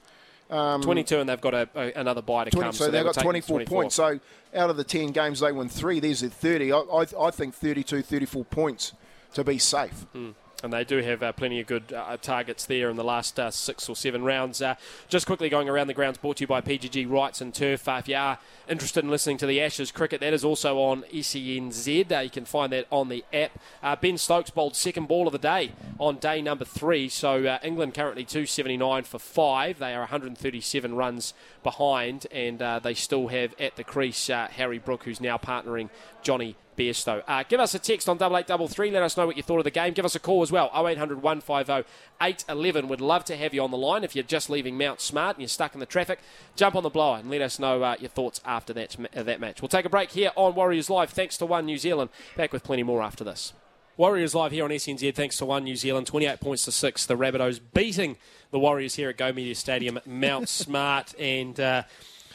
Um, 0.51 0.81
22, 0.81 1.21
and 1.21 1.29
they've 1.29 1.41
got 1.41 1.55
a, 1.55 1.69
a, 1.75 1.93
another 1.93 2.21
bye 2.21 2.43
to 2.43 2.51
20, 2.51 2.65
come. 2.65 2.73
So, 2.73 2.85
so 2.85 2.91
they've 2.91 3.05
got 3.05 3.15
24, 3.15 3.59
24, 3.59 3.81
points. 3.81 3.95
So 3.95 4.19
out 4.53 4.69
of 4.69 4.77
the 4.77 4.83
10 4.83 5.07
games 5.07 5.39
they 5.39 5.51
win 5.51 5.69
three, 5.69 5.99
there's 5.99 6.21
at 6.21 6.33
30. 6.33 6.71
I, 6.71 6.77
I, 6.77 7.05
I, 7.19 7.31
think 7.31 7.55
32, 7.55 8.03
34 8.03 8.45
points 8.45 8.91
to 9.33 9.43
be 9.43 9.57
safe. 9.57 10.05
Mm 10.13 10.35
and 10.63 10.71
they 10.71 10.83
do 10.83 10.97
have 10.97 11.23
uh, 11.23 11.31
plenty 11.31 11.59
of 11.59 11.67
good 11.67 11.93
uh, 11.93 12.17
targets 12.17 12.65
there 12.65 12.89
in 12.89 12.95
the 12.95 13.03
last 13.03 13.39
uh, 13.39 13.51
six 13.51 13.89
or 13.89 13.95
seven 13.95 14.23
rounds. 14.23 14.61
Uh, 14.61 14.75
just 15.07 15.25
quickly 15.25 15.49
going 15.49 15.69
around 15.69 15.87
the 15.87 15.93
grounds, 15.93 16.17
brought 16.17 16.37
to 16.37 16.43
you 16.43 16.47
by 16.47 16.61
PGG 16.61 17.07
Wrightson 17.07 17.53
Turf. 17.53 17.87
Uh, 17.87 17.97
if 17.99 18.07
you 18.07 18.15
are 18.15 18.37
interested 18.67 19.03
in 19.03 19.09
listening 19.09 19.37
to 19.37 19.45
the 19.45 19.61
Ashes 19.61 19.91
cricket, 19.91 20.21
that 20.21 20.33
is 20.33 20.43
also 20.43 20.79
on 20.79 21.03
ECNZ. 21.13 22.11
Uh, 22.11 22.19
you 22.19 22.29
can 22.29 22.45
find 22.45 22.71
that 22.71 22.87
on 22.91 23.09
the 23.09 23.23
app. 23.33 24.01
ben 24.01 24.17
Stokes 24.17 24.49
bowled 24.49 24.75
second 24.75 25.07
ball 25.07 25.27
of 25.27 25.33
the 25.33 25.39
day 25.39 25.71
on 25.99 26.17
day 26.17 26.41
number 26.41 26.65
three. 26.65 27.09
So 27.09 27.57
England 27.63 27.93
currently 27.93 28.23
279 28.23 29.03
for 29.03 29.19
five. 29.19 29.79
They 29.79 29.93
are 29.93 30.01
137 30.01 30.95
runs 30.95 31.33
behind, 31.63 32.27
and 32.31 32.59
they 32.83 32.93
still 32.93 33.27
have 33.27 33.53
at 33.59 33.75
the 33.75 33.83
crease 33.83 34.27
Harry 34.27 34.79
Brook, 34.79 35.03
who's 35.03 35.21
now 35.21 35.37
partnering 35.37 35.89
Jonny 36.21 36.55
Bairstow. 36.77 37.23
Uh, 37.27 37.43
give 37.47 37.59
us 37.59 37.73
a 37.73 37.79
text 37.79 38.09
on 38.09 38.15
8833. 38.17 38.91
Let 38.91 39.03
us 39.03 39.17
know 39.17 39.27
what 39.27 39.37
you 39.37 39.43
thought 39.43 39.59
of 39.59 39.63
the 39.63 39.71
game. 39.71 39.93
Give 39.93 40.05
us 40.05 40.15
a 40.15 40.19
call 40.19 40.41
as 40.41 40.51
well. 40.51 40.71
0800 40.75 41.21
150 41.21 41.89
811. 42.21 42.87
We'd 42.87 43.01
love 43.01 43.25
to 43.25 43.37
have 43.37 43.53
you 43.53 43.63
on 43.63 43.71
the 43.71 43.77
line. 43.77 44.03
If 44.03 44.15
you're 44.15 44.23
just 44.23 44.49
leaving 44.49 44.77
Mount 44.77 45.01
Smart 45.01 45.35
and 45.35 45.41
you're 45.41 45.49
stuck 45.49 45.73
in 45.73 45.79
the 45.79 45.85
traffic, 45.85 46.19
jump 46.55 46.75
on 46.75 46.83
the 46.83 46.89
blower 46.89 47.17
and 47.17 47.29
let 47.29 47.41
us 47.41 47.59
know 47.59 47.83
uh, 47.83 47.95
your 47.99 48.09
thoughts 48.09 48.41
after 48.45 48.73
that, 48.73 48.95
uh, 49.15 49.23
that 49.23 49.39
match. 49.39 49.61
We'll 49.61 49.69
take 49.69 49.85
a 49.85 49.89
break 49.89 50.11
here 50.11 50.31
on 50.35 50.55
Warriors 50.55 50.89
Live. 50.89 51.09
Thanks 51.09 51.37
to 51.37 51.45
One 51.45 51.65
New 51.65 51.77
Zealand. 51.77 52.09
Back 52.35 52.53
with 52.53 52.63
plenty 52.63 52.83
more 52.83 53.01
after 53.01 53.23
this. 53.23 53.53
Warriors 53.97 54.33
live 54.33 54.51
here 54.51 54.63
on 54.63 54.71
SNZ 54.71 55.13
thanks 55.13 55.37
to 55.37 55.45
One 55.45 55.63
New 55.63 55.75
Zealand. 55.75 56.07
28 56.07 56.39
points 56.39 56.65
to 56.65 56.71
6. 56.71 57.05
The 57.05 57.15
Rabbitohs 57.15 57.59
beating 57.73 58.17
the 58.49 58.57
Warriors 58.57 58.95
here 58.95 59.09
at 59.09 59.17
Go 59.17 59.31
Media 59.33 59.53
Stadium 59.53 59.99
Mount 60.05 60.49
Smart. 60.49 61.13
And, 61.19 61.59
uh, 61.59 61.83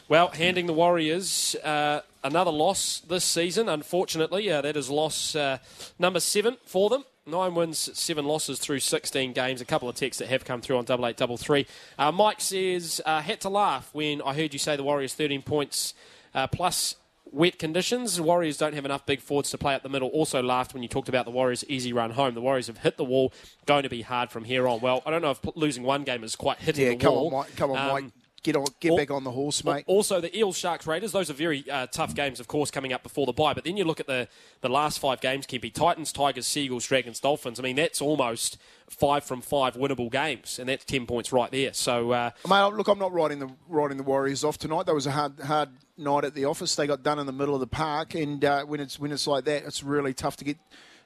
well, 0.07 0.29
handing 0.29 0.67
the 0.67 0.73
Warriors 0.73 1.55
uh, 1.63 2.01
another 2.27 2.51
loss 2.51 2.99
this 3.01 3.23
season, 3.25 3.67
unfortunately. 3.69 4.49
Uh, 4.51 4.61
that 4.61 4.77
is 4.77 4.89
loss 4.89 5.35
uh, 5.35 5.57
number 5.97 6.19
seven 6.19 6.57
for 6.65 6.89
them. 6.89 7.03
Nine 7.25 7.55
wins, 7.55 7.89
seven 7.97 8.23
losses 8.25 8.57
through 8.59 8.79
16 8.79 9.33
games. 9.33 9.59
A 9.59 9.65
couple 9.65 9.89
of 9.89 9.95
texts 9.95 10.19
that 10.19 10.29
have 10.29 10.45
come 10.45 10.61
through 10.61 10.77
on 10.77 10.85
double 10.85 11.05
eight 11.07 11.17
double 11.17 11.35
three. 11.37 11.65
Uh, 11.99 12.11
Mike 12.11 12.39
says, 12.39 13.01
uh, 13.05 13.21
"Had 13.21 13.41
to 13.41 13.49
laugh 13.49 13.89
when 13.93 14.21
I 14.21 14.33
heard 14.33 14.53
you 14.53 14.59
say 14.59 14.75
the 14.77 14.83
Warriors 14.83 15.13
13 15.13 15.41
points 15.41 15.93
uh, 16.33 16.47
plus 16.47 16.95
wet 17.29 17.59
conditions. 17.59 18.15
The 18.15 18.23
Warriors 18.23 18.57
don't 18.57 18.73
have 18.73 18.85
enough 18.85 19.05
big 19.05 19.19
forwards 19.19 19.49
to 19.51 19.57
play 19.57 19.75
up 19.75 19.83
the 19.83 19.89
middle. 19.89 20.07
Also 20.09 20.41
laughed 20.41 20.73
when 20.73 20.81
you 20.83 20.87
talked 20.87 21.09
about 21.09 21.25
the 21.25 21.31
Warriors' 21.31 21.65
easy 21.67 21.91
run 21.91 22.11
home. 22.11 22.33
The 22.33 22.39
Warriors 22.41 22.67
have 22.67 22.77
hit 22.77 22.95
the 22.95 23.03
wall. 23.03 23.33
Going 23.65 23.83
to 23.83 23.89
be 23.89 24.03
hard 24.03 24.29
from 24.31 24.45
here 24.45 24.65
on. 24.65 24.79
Well, 24.79 25.03
I 25.05 25.11
don't 25.11 25.21
know 25.21 25.31
if 25.31 25.39
losing 25.55 25.83
one 25.83 26.03
game 26.03 26.23
is 26.23 26.37
quite 26.37 26.59
hitting 26.59 26.83
yeah, 26.85 26.89
the 26.91 26.95
come 26.97 27.13
wall. 27.13 27.27
on, 27.27 27.33
Mike. 27.33 27.55
Come 27.57 27.71
on, 27.71 27.77
Um, 27.77 27.87
Mike. 28.03 28.13
Get 28.47 28.55
on, 28.55 28.65
get 28.79 28.95
back 28.95 29.11
on 29.11 29.25
the 29.25 29.31
horse, 29.31 29.61
mate. 29.65 29.83
Also, 29.87 30.21
the 30.21 30.33
Eels, 30.37 30.57
Sharks, 30.57 30.87
Raiders, 30.87 31.11
those 31.11 31.29
are 31.29 31.33
very 31.33 31.69
uh, 31.69 31.85
tough 31.87 32.15
games, 32.15 32.39
of 32.39 32.47
course, 32.47 32.71
coming 32.71 32.93
up 32.93 33.03
before 33.03 33.25
the 33.25 33.33
bye. 33.33 33.53
But 33.53 33.65
then 33.65 33.75
you 33.75 33.83
look 33.83 33.99
at 33.99 34.07
the, 34.07 34.29
the 34.61 34.69
last 34.69 34.99
five 34.99 35.19
games, 35.19 35.45
Kempy 35.45 35.73
Titans, 35.73 36.13
Tigers, 36.13 36.47
Sea 36.47 36.61
Eagles, 36.61 36.87
Dragons, 36.87 37.19
Dolphins. 37.19 37.59
I 37.59 37.63
mean, 37.63 37.75
that's 37.75 38.01
almost 38.01 38.57
five 38.89 39.25
from 39.25 39.41
five 39.41 39.75
winnable 39.75 40.09
games, 40.09 40.59
and 40.59 40.69
that's 40.69 40.85
10 40.85 41.07
points 41.07 41.33
right 41.33 41.51
there. 41.51 41.73
So, 41.73 42.11
uh, 42.11 42.29
Mate, 42.47 42.73
look, 42.73 42.87
I'm 42.87 42.99
not 42.99 43.11
writing 43.11 43.39
the 43.39 43.49
writing 43.67 43.97
the 43.97 44.03
Warriors 44.03 44.45
off 44.45 44.57
tonight. 44.57 44.85
That 44.85 44.95
was 44.95 45.07
a 45.07 45.11
hard 45.11 45.41
hard 45.41 45.67
night 45.97 46.23
at 46.23 46.33
the 46.33 46.45
office. 46.45 46.73
They 46.73 46.87
got 46.87 47.03
done 47.03 47.19
in 47.19 47.25
the 47.25 47.33
middle 47.33 47.53
of 47.53 47.59
the 47.59 47.67
park, 47.67 48.15
and 48.15 48.45
uh, 48.45 48.63
when 48.63 48.79
it's 48.79 48.97
when 48.97 49.11
it's 49.11 49.27
like 49.27 49.43
that, 49.43 49.65
it's 49.65 49.83
really 49.83 50.13
tough 50.13 50.37
to 50.37 50.45
get 50.45 50.57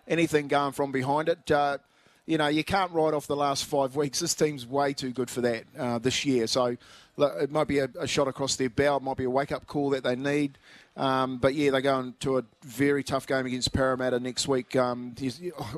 anything 0.08 0.48
going 0.48 0.74
from 0.74 0.92
behind 0.92 1.28
it. 1.28 1.50
Uh, 1.50 1.80
you 2.28 2.38
know, 2.38 2.48
you 2.48 2.64
can't 2.64 2.92
write 2.92 3.14
off 3.14 3.28
the 3.28 3.36
last 3.36 3.66
five 3.66 3.96
weeks. 3.98 4.20
This 4.20 4.36
team's 4.36 4.66
way 4.66 4.94
too 4.94 5.12
good 5.12 5.30
for 5.30 5.42
that 5.42 5.64
uh, 5.78 6.00
this 6.00 6.24
year. 6.26 6.48
So 6.48 6.78
it 7.22 7.52
might 7.52 7.68
be 7.68 7.80
a, 7.80 7.90
a 8.00 8.08
shot 8.08 8.28
across 8.28 8.56
their 8.56 8.70
bow. 8.70 8.98
It 8.98 9.04
might 9.04 9.18
be 9.18 9.26
a 9.26 9.30
wake 9.30 9.52
up 9.52 9.68
call 9.68 9.90
that 9.92 10.04
they 10.04 10.16
need. 10.16 10.58
Um, 10.98 11.38
but 11.38 11.56
yeah, 11.56 11.72
they're 11.72 11.80
going 11.80 12.14
a 12.38 12.44
very 12.64 13.02
tough 13.04 13.26
game 13.26 13.46
against 13.46 13.72
Parramatta 13.72 14.20
next 14.20 14.48
week. 14.48 14.76
Um, 14.76 15.16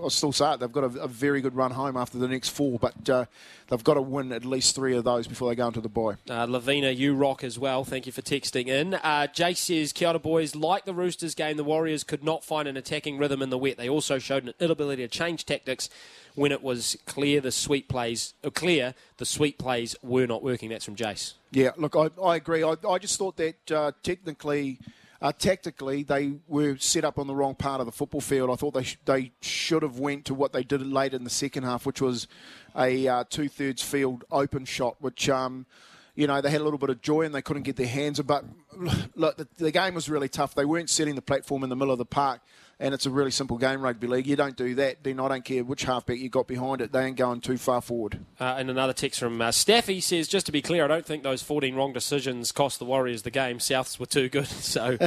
I'll 0.02 0.10
still 0.10 0.32
say 0.32 0.54
it. 0.54 0.60
They've 0.60 0.72
got 0.72 0.84
a, 0.84 1.02
a 1.02 1.08
very 1.08 1.40
good 1.40 1.56
run 1.56 1.70
home 1.70 1.96
after 1.96 2.18
the 2.18 2.28
next 2.28 2.50
four, 2.50 2.80
but 2.80 3.08
uh, 3.08 3.26
they've 3.68 3.84
got 3.84 3.94
to 3.94 4.02
win 4.02 4.32
at 4.32 4.44
least 4.44 4.76
three 4.76 4.96
of 4.96 5.04
those 5.04 5.28
before 5.28 5.50
they 5.50 5.56
go 5.56 5.68
into 5.68 5.82
the 5.82 5.90
bye. 5.90 6.16
Uh, 6.28 6.46
Lavina, 6.46 6.90
you 6.90 7.14
rock 7.14 7.44
as 7.44 7.60
well. 7.60 7.84
Thank 7.84 8.08
you 8.08 8.12
for 8.12 8.24
texting 8.24 8.68
in. 8.68 8.96
Uh, 8.96 9.28
Jay 9.28 9.54
says, 9.54 9.94
Kia 9.94 10.10
ora 10.10 10.20
boys, 10.20 10.56
like 10.56 10.86
the 10.86 10.96
Roosters 10.96 11.36
game, 11.36 11.58
the 11.58 11.64
Warriors 11.64 12.04
could 12.04 12.24
not 12.24 12.44
find 12.44 12.68
an 12.68 12.76
attacking 12.76 13.20
rhythm 13.20 13.44
in 13.44 13.52
the 13.52 13.58
wet. 13.58 13.78
They 13.78 13.90
also 13.90 14.18
showed 14.18 14.46
an 14.46 14.54
inability 14.60 15.04
to 15.04 15.08
change 15.08 15.46
tactics 15.46 15.90
when 16.36 16.52
it 16.52 16.63
was 16.63 16.98
clear 17.06 17.42
the 17.42 17.52
sweet 17.52 17.88
plays, 17.88 18.34
uh, 18.44 18.50
clear 18.50 18.94
the 19.18 19.25
sweet 19.25 19.58
plays 19.58 19.96
were 20.02 20.25
not 20.25 20.44
working. 20.44 20.70
That's 20.70 20.86
from 20.86 20.96
Jace. 20.96 21.34
Yeah, 21.52 21.72
look, 21.78 21.96
I, 21.96 22.10
I 22.22 22.38
agree. 22.38 22.63
I, 22.63 22.75
I 22.88 22.98
just 22.98 23.18
thought 23.18 23.38
that 23.38 23.72
uh, 23.72 23.92
technically, 24.02 24.80
uh, 25.22 25.32
tactically, 25.32 26.04
they 26.04 26.34
were 26.48 26.78
set 26.78 27.06
up 27.06 27.20
on 27.20 27.28
the 27.28 27.36
wrong 27.36 27.56
part 27.56 27.80
of 27.80 27.86
the 27.86 27.92
football 27.92 28.22
field. 28.22 28.50
I 28.50 28.56
thought 28.56 28.74
they 28.74 28.84
sh- 28.84 28.98
they 29.06 29.32
should 29.42 29.84
have 29.84 30.00
went 30.00 30.25
to 30.25 30.34
what 30.34 30.54
they 30.54 30.63
did 30.63 30.82
late 30.86 31.13
in 31.13 31.24
the 31.24 31.30
second 31.30 31.63
half, 31.63 31.86
which 31.86 32.02
was 32.02 32.28
a 32.75 33.08
uh, 33.08 33.24
two 33.30 33.48
thirds 33.48 33.82
field 33.82 34.24
open 34.32 34.66
shot, 34.66 34.96
which. 35.00 35.30
Um, 35.30 35.66
you 36.16 36.28
know, 36.28 36.42
they 36.42 36.52
had 36.52 36.62
a 36.62 36.63
little 36.63 36.78
bit 36.78 36.92
of 36.92 37.02
joy 37.02 37.22
and 37.22 37.34
they 37.34 37.42
couldn't 37.42 37.63
get 37.63 37.75
their 37.75 37.88
hands. 37.88 38.22
But 38.22 38.46
look, 39.16 39.36
the, 39.38 39.48
the 39.58 39.72
game 39.72 39.96
was 39.96 40.10
really 40.10 40.30
tough. 40.30 40.54
They 40.54 40.63
weren't 40.63 40.92
setting 40.92 41.16
the 41.16 41.24
platform 41.24 41.63
in 41.63 41.72
the 41.72 41.75
middle 41.75 41.92
of 41.92 41.98
the 41.98 42.06
park, 42.06 42.42
and 42.80 42.94
it's 42.94 43.06
a 43.06 43.10
really 43.10 43.32
simple 43.32 43.58
game, 43.58 43.82
rugby 43.82 44.08
league. 44.08 44.27
You 44.27 44.36
don't 44.36 44.56
do 44.56 44.75
that, 44.75 45.03
then 45.03 45.20
I 45.20 45.27
don't 45.27 45.46
care 45.46 45.63
which 45.63 45.84
halfback 45.84 46.18
you 46.18 46.30
got 46.30 46.48
behind 46.48 46.82
it. 46.82 46.92
They 46.92 47.06
ain't 47.06 47.18
going 47.18 47.42
too 47.42 47.58
far 47.58 47.82
forward. 47.82 48.20
Uh, 48.39 48.56
and 48.58 48.70
another 48.70 48.94
text 48.94 49.20
from 49.20 49.42
uh, 49.42 49.51
Staffy 49.51 50.01
says, 50.01 50.27
just 50.27 50.46
to 50.48 50.51
be 50.51 50.62
clear, 50.62 50.84
I 50.84 50.88
don't 50.88 51.06
think 51.06 51.24
those 51.24 51.42
14 51.44 51.75
wrong 51.75 51.94
decisions 51.94 52.51
cost 52.51 52.80
the 52.80 52.86
Warriors 52.86 53.22
the 53.22 53.32
game. 53.32 53.60
Souths 53.60 54.00
were 54.00 54.06
too 54.06 54.30
good, 54.30 54.48
so 54.48 54.98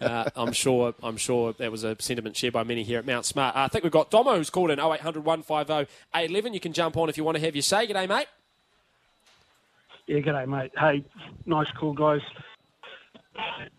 uh, 0.00 0.30
I'm 0.36 0.52
sure 0.52 0.94
I'm 1.02 1.16
sure 1.16 1.52
that 1.54 1.70
was 1.70 1.84
a 1.84 1.96
sentiment 2.00 2.36
shared 2.36 2.52
by 2.52 2.64
many 2.64 2.82
here 2.82 2.98
at 2.98 3.06
Mount 3.06 3.24
Smart. 3.24 3.56
Uh, 3.56 3.60
I 3.60 3.68
think 3.68 3.84
we've 3.84 3.92
got 3.92 4.10
Domo 4.10 4.36
who's 4.36 4.50
called 4.50 4.70
in 4.70 4.78
0800 4.78 5.24
150 5.24 5.92
811. 6.14 6.54
You 6.54 6.60
can 6.60 6.72
jump 6.72 6.96
on 6.96 7.08
if 7.08 7.16
you 7.16 7.24
want 7.24 7.36
to 7.36 7.44
have 7.44 7.54
your 7.54 7.62
say. 7.62 7.86
G'day, 7.86 8.08
mate. 8.08 8.26
Yeah, 10.06 10.18
g'day, 10.18 10.48
mate. 10.48 10.72
Hey, 10.76 11.04
nice 11.46 11.70
call, 11.78 11.92
guys. 11.92 12.20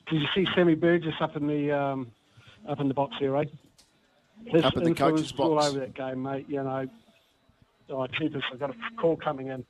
Did 0.09 0.21
you 0.21 0.27
see 0.33 0.47
Sammy 0.55 0.75
Burgess 0.75 1.13
up 1.21 1.35
in 1.35 1.47
the 1.47 1.71
um, 1.71 2.11
up 2.67 2.79
in 2.79 2.87
the 2.87 2.93
box 2.93 3.15
here, 3.19 3.35
eh? 3.37 3.43
His 4.45 4.63
Up 4.63 4.75
in 4.75 4.83
the 4.83 4.89
influence 4.89 5.31
coach's 5.31 5.37
was 5.37 5.39
all 5.49 5.63
over 5.63 5.79
that 5.79 5.93
game, 5.95 6.21
mate. 6.23 6.45
You 6.49 6.63
know, 6.63 6.87
oh, 7.89 8.07
cheapers, 8.07 8.43
I've 8.51 8.59
got 8.59 8.71
a 8.71 8.75
call 8.99 9.15
coming 9.15 9.47
in. 9.47 9.63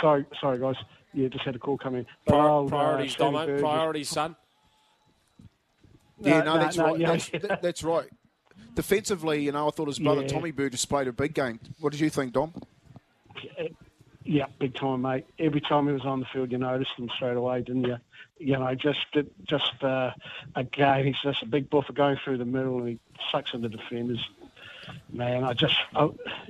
Sorry, 0.00 0.24
sorry, 0.40 0.58
guys. 0.58 0.76
Yeah, 1.14 1.28
just 1.28 1.44
had 1.44 1.56
a 1.56 1.58
call 1.58 1.76
coming 1.78 2.00
in. 2.00 2.06
But 2.26 2.32
Prior- 2.34 2.48
old, 2.48 2.72
uh, 2.72 2.76
priorities, 2.76 3.16
Sammy 3.16 3.30
Domo. 3.32 3.46
Burgess- 3.46 3.60
Priorities, 3.62 4.08
son. 4.08 4.36
Yeah, 6.20 6.38
No, 6.38 6.44
no, 6.44 6.54
no, 6.54 6.58
that's 6.60 6.76
no, 6.76 6.84
right. 6.86 7.00
yeah. 7.00 7.06
That's, 7.10 7.28
that- 7.30 7.62
that's 7.62 7.82
right. 7.82 8.08
Defensively, 8.74 9.42
you 9.42 9.52
know, 9.52 9.66
I 9.68 9.70
thought 9.70 9.88
his 9.88 9.98
brother 9.98 10.22
Yeah. 10.22 10.28
Tommy 10.28 10.50
Burgess 10.52 10.84
played 10.86 11.08
a 11.08 11.12
big 11.12 11.34
game. 11.34 11.60
What 11.80 11.90
did 11.92 12.00
you 12.00 12.08
think, 12.08 12.32
Dom? 12.32 12.54
Yeah, 14.24 14.46
big 14.58 14.74
time, 14.74 15.02
mate. 15.02 15.26
Every 15.38 15.60
time 15.60 15.86
he 15.86 15.92
was 15.92 16.04
on 16.04 16.20
the 16.20 16.26
field, 16.32 16.52
you 16.52 16.58
noticed 16.58 16.92
him 16.96 17.10
straight 17.16 17.36
away, 17.36 17.62
didn't 17.62 17.84
you? 17.84 17.96
You 18.38 18.58
know, 18.58 18.74
just 18.74 19.04
just 19.44 19.82
uh, 19.82 20.12
again, 20.54 21.06
he's 21.06 21.20
just 21.22 21.42
a 21.42 21.46
big 21.46 21.68
buffer 21.70 21.92
going 21.92 22.18
through 22.24 22.38
the 22.38 22.44
middle, 22.44 22.78
and 22.78 22.88
he 22.88 22.98
sucks 23.30 23.52
in 23.54 23.62
the 23.62 23.68
defenders. 23.68 24.24
Man, 25.12 25.44
I 25.44 25.52
just, 25.52 25.76
I, 25.94 26.08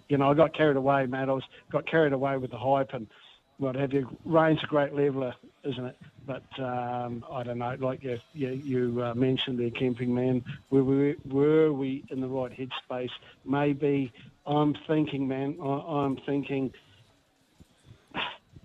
you 0.09 0.17
know, 0.17 0.31
I 0.31 0.35
got 0.35 0.55
carried 0.55 0.77
away, 0.77 1.07
man. 1.07 1.29
I 1.29 1.35
was 1.35 1.45
got 1.71 1.87
carried 1.87 2.13
away 2.13 2.37
with 2.37 2.51
the 2.51 2.59
hype 2.59 2.93
and 2.93 3.07
what 3.59 3.75
have 3.77 3.93
you. 3.93 4.09
Rain's 4.25 4.63
a 4.63 4.67
great 4.67 4.95
leveler, 4.95 5.35
isn't 5.65 5.85
it? 5.85 5.97
But 6.27 6.45
um, 6.59 7.25
I 7.31 7.43
don't 7.43 7.59
know, 7.59 7.77
like 7.79 8.03
you, 8.03 8.19
you, 8.33 8.51
you 8.51 9.03
uh, 9.03 9.15
mentioned 9.15 9.59
there, 9.59 9.71
camping 9.71 10.15
man. 10.15 10.45
Were 10.71 10.85
we, 10.85 11.17
were 11.29 11.73
we 11.73 12.05
in 12.11 12.21
the 12.21 12.29
right 12.29 12.53
headspace? 12.53 13.11
Maybe 13.45 14.13
I'm 14.47 14.75
thinking, 14.87 15.29
man. 15.29 15.59
I, 15.63 15.67
I'm 15.67 16.17
thinking 16.17 16.73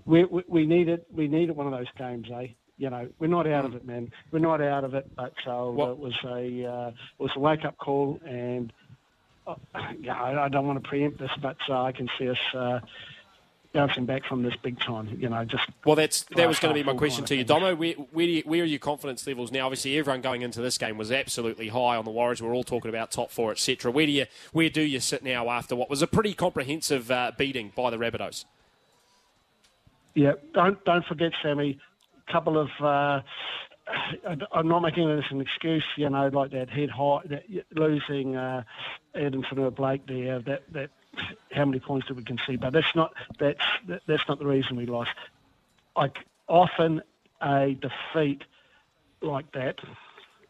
we, 0.07 0.23
we, 0.23 0.43
we 0.47 0.65
needed 0.65 1.05
we 1.11 1.27
needed 1.27 1.55
one 1.55 1.67
of 1.67 1.73
those 1.73 1.91
games, 1.97 2.27
eh? 2.33 2.47
You 2.79 2.89
know, 2.89 3.09
we're 3.19 3.27
not 3.27 3.47
out 3.47 3.65
of 3.65 3.75
it, 3.75 3.85
man. 3.85 4.11
We're 4.31 4.39
not 4.39 4.61
out 4.61 4.83
of 4.83 4.93
it. 4.93 5.09
But 5.15 5.33
so 5.43 5.71
Well- 5.71 5.91
it 5.91 5.97
was 5.99 6.15
a 6.25 6.65
uh, 6.65 6.87
it 6.89 7.23
was 7.23 7.31
a 7.35 7.39
wake 7.39 7.65
up 7.65 7.77
call, 7.77 8.19
and 8.25 8.71
uh, 9.45 9.55
yeah, 9.99 10.19
I, 10.19 10.45
I 10.45 10.49
don't 10.49 10.65
want 10.65 10.81
to 10.81 10.87
preempt 10.87 11.19
this, 11.19 11.31
but 11.41 11.57
uh, 11.69 11.83
I 11.83 11.91
can 11.91 12.09
see 12.19 12.29
us 12.29 12.37
uh, 12.53 12.79
bouncing 13.73 14.05
back 14.05 14.25
from 14.25 14.43
this 14.43 14.53
big 14.61 14.79
time. 14.79 15.17
You 15.19 15.29
know, 15.29 15.43
just 15.45 15.63
Well, 15.85 15.95
that's 15.95 16.23
that 16.35 16.47
was 16.47 16.59
going 16.59 16.73
to 16.73 16.79
be 16.79 16.83
my 16.83 16.93
question 16.95 17.25
to 17.25 17.35
you. 17.35 17.43
Domo. 17.43 17.75
Where, 17.75 17.93
where, 17.93 18.25
do 18.25 18.31
you, 18.31 18.43
where 18.45 18.61
are 18.61 18.65
your 18.65 18.79
confidence 18.79 19.25
levels 19.25 19.51
now? 19.51 19.65
Obviously, 19.65 19.97
everyone 19.97 20.21
going 20.21 20.41
into 20.41 20.61
this 20.61 20.77
game 20.77 20.97
was 20.97 21.11
absolutely 21.11 21.69
high 21.69 21.95
on 21.95 22.05
the 22.05 22.11
Warriors. 22.11 22.41
We're 22.41 22.53
all 22.53 22.63
talking 22.63 22.89
about 22.89 23.11
top 23.11 23.31
four, 23.31 23.51
etc. 23.51 23.91
Where 23.91 24.05
do 24.05 24.11
you 24.11 24.25
where 24.51 24.69
do 24.69 24.81
you 24.81 24.99
sit 24.99 25.23
now 25.23 25.49
after 25.49 25.75
what 25.75 25.89
was 25.89 26.01
a 26.01 26.07
pretty 26.07 26.33
comprehensive 26.33 27.09
uh, 27.09 27.31
beating 27.37 27.71
by 27.75 27.89
the 27.89 27.97
Rabbitohs? 27.97 28.45
Yeah, 30.17 30.31
don't 30.55 30.83
don't 30.83 31.05
forget, 31.05 31.31
Sammy. 31.43 31.77
A 32.27 32.31
couple 32.31 32.57
of. 32.57 32.69
Uh, 32.81 33.21
I'm 34.51 34.67
not 34.67 34.81
making 34.81 35.07
this 35.07 35.25
an 35.29 35.39
excuse, 35.39 35.85
you 35.95 36.09
know, 36.09 36.27
like 36.27 36.51
that 36.51 36.71
head 36.71 36.89
high, 36.89 37.19
that 37.25 37.43
losing 37.71 38.35
uh, 38.35 38.63
Addin 39.13 39.43
Fonua 39.43 39.73
Blake 39.73 40.07
there. 40.07 40.39
That 40.39 40.63
that 40.73 40.89
how 41.51 41.65
many 41.65 41.79
points 41.79 42.07
did 42.07 42.17
we 42.17 42.23
concede? 42.23 42.61
But 42.61 42.73
that's 42.73 42.95
not 42.95 43.13
that's 43.39 43.63
that, 43.87 44.01
that's 44.07 44.27
not 44.27 44.39
the 44.39 44.47
reason 44.47 44.75
we 44.75 44.87
lost. 44.87 45.11
Like 45.95 46.17
often, 46.47 47.03
a 47.39 47.75
defeat 47.79 48.41
like 49.21 49.51
that 49.51 49.75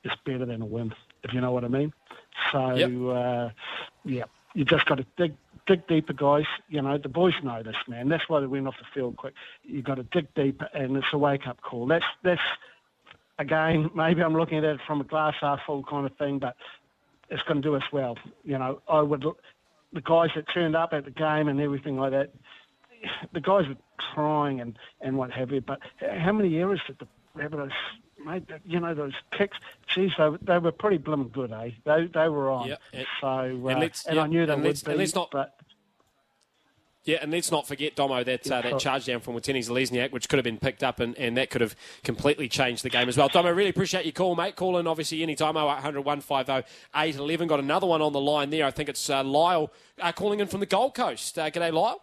is 0.05 0.13
better 0.25 0.45
than 0.45 0.61
a 0.61 0.65
win, 0.65 0.93
if 1.23 1.33
you 1.33 1.41
know 1.41 1.51
what 1.51 1.65
I 1.65 1.67
mean. 1.67 1.91
So 2.53 2.73
Yep. 2.73 2.91
uh, 3.17 3.49
yeah, 4.05 4.23
you 4.53 4.63
just 4.63 4.85
got 4.85 4.95
to 4.95 5.05
dig 5.17 5.35
dig 5.67 5.85
deeper, 5.87 6.13
guys. 6.13 6.45
You 6.69 6.81
know 6.81 6.97
the 6.97 7.09
boys 7.09 7.33
know 7.43 7.61
this, 7.61 7.75
man. 7.87 8.09
That's 8.09 8.27
why 8.27 8.39
they 8.39 8.47
went 8.47 8.67
off 8.67 8.75
the 8.79 8.85
field 8.93 9.17
quick. 9.17 9.33
You've 9.63 9.85
got 9.85 9.95
to 9.95 10.03
dig 10.03 10.33
deeper, 10.33 10.67
and 10.73 10.97
it's 10.97 11.07
a 11.13 11.17
wake 11.17 11.47
up 11.47 11.61
call. 11.61 11.85
That's 11.85 12.05
that's 12.23 12.41
again, 13.39 13.91
maybe 13.95 14.23
I'm 14.23 14.35
looking 14.35 14.57
at 14.57 14.63
it 14.63 14.79
from 14.85 15.01
a 15.01 15.03
glass 15.03 15.35
half 15.41 15.59
full 15.65 15.83
kind 15.83 16.05
of 16.05 16.15
thing, 16.17 16.39
but 16.39 16.55
it's 17.29 17.43
going 17.43 17.61
to 17.61 17.67
do 17.67 17.75
us 17.75 17.83
well. 17.91 18.17
You 18.43 18.57
know, 18.57 18.81
I 18.87 19.01
would 19.01 19.25
the 19.93 20.01
guys 20.01 20.29
that 20.35 20.45
turned 20.53 20.75
up 20.75 20.93
at 20.93 21.05
the 21.05 21.11
game 21.11 21.47
and 21.47 21.59
everything 21.61 21.97
like 21.97 22.11
that. 22.11 22.31
The 23.31 23.39
guys 23.39 23.67
were 23.67 23.77
trying 24.13 24.59
and, 24.59 24.77
and 25.01 25.17
what 25.17 25.31
have 25.31 25.51
you, 25.51 25.61
but 25.61 25.79
how 25.99 26.31
many 26.31 26.57
errors 26.57 26.81
did 26.87 26.97
the 26.99 27.07
Rabbitohs 27.37 27.71
made? 28.27 28.47
That, 28.47 28.61
you 28.65 28.79
know, 28.79 28.93
those 28.93 29.13
kicks. 29.37 29.57
Geez, 29.93 30.11
they, 30.17 30.29
were- 30.29 30.39
they 30.41 30.57
were 30.59 30.71
pretty 30.71 30.97
blooming 30.97 31.29
good, 31.29 31.51
eh? 31.51 31.71
They 31.85 32.05
they 32.13 32.27
were 32.29 32.51
on. 32.51 32.67
Yeah, 32.67 32.75
and- 32.93 33.07
so 33.21 33.27
uh, 33.27 33.41
and 33.41 33.69
and, 33.69 33.79
let's- 33.79 34.07
I 34.09 34.27
knew 34.27 34.45
they 34.45 34.53
and 34.53 34.63
would 34.63 34.83
be. 34.83 34.91
and 34.91 34.99
let's 34.99 35.15
not- 35.15 35.31
but 35.31 35.55
Yeah, 37.05 37.19
and 37.21 37.31
let's 37.31 37.51
not 37.51 37.65
forget, 37.65 37.95
Domo, 37.95 38.21
that 38.25 38.51
uh, 38.51 38.61
that 38.61 38.79
charge 38.79 39.05
down 39.05 39.21
from 39.21 39.33
Watene 39.35 39.55
Zelezniak, 39.59 40.11
which 40.11 40.27
could 40.27 40.37
have 40.37 40.43
been 40.43 40.57
picked 40.57 40.83
up, 40.83 40.99
and, 40.99 41.17
and 41.17 41.37
that 41.37 41.49
could 41.49 41.61
have 41.61 41.73
completely 42.03 42.49
changed 42.49 42.83
the 42.83 42.89
game 42.89 43.07
as 43.07 43.15
well. 43.17 43.29
Domo, 43.29 43.49
really 43.51 43.69
appreciate 43.69 44.03
your 44.03 44.11
call, 44.11 44.35
mate. 44.35 44.57
Call 44.57 44.77
in, 44.77 44.87
obviously, 44.87 45.23
anytime, 45.23 45.55
0800 45.55 46.01
150 46.01 46.69
811. 46.93 47.47
Got 47.47 47.59
another 47.61 47.87
one 47.87 48.01
on 48.01 48.11
the 48.11 48.19
line 48.19 48.49
there. 48.49 48.65
I 48.65 48.71
think 48.71 48.89
it's 48.89 49.09
uh, 49.09 49.23
Lyle 49.23 49.71
uh, 50.01 50.11
calling 50.11 50.41
in 50.41 50.47
from 50.47 50.59
the 50.59 50.65
Gold 50.65 50.95
Coast. 50.95 51.39
Uh, 51.39 51.49
g'day, 51.49 51.71
Lyle. 51.71 52.01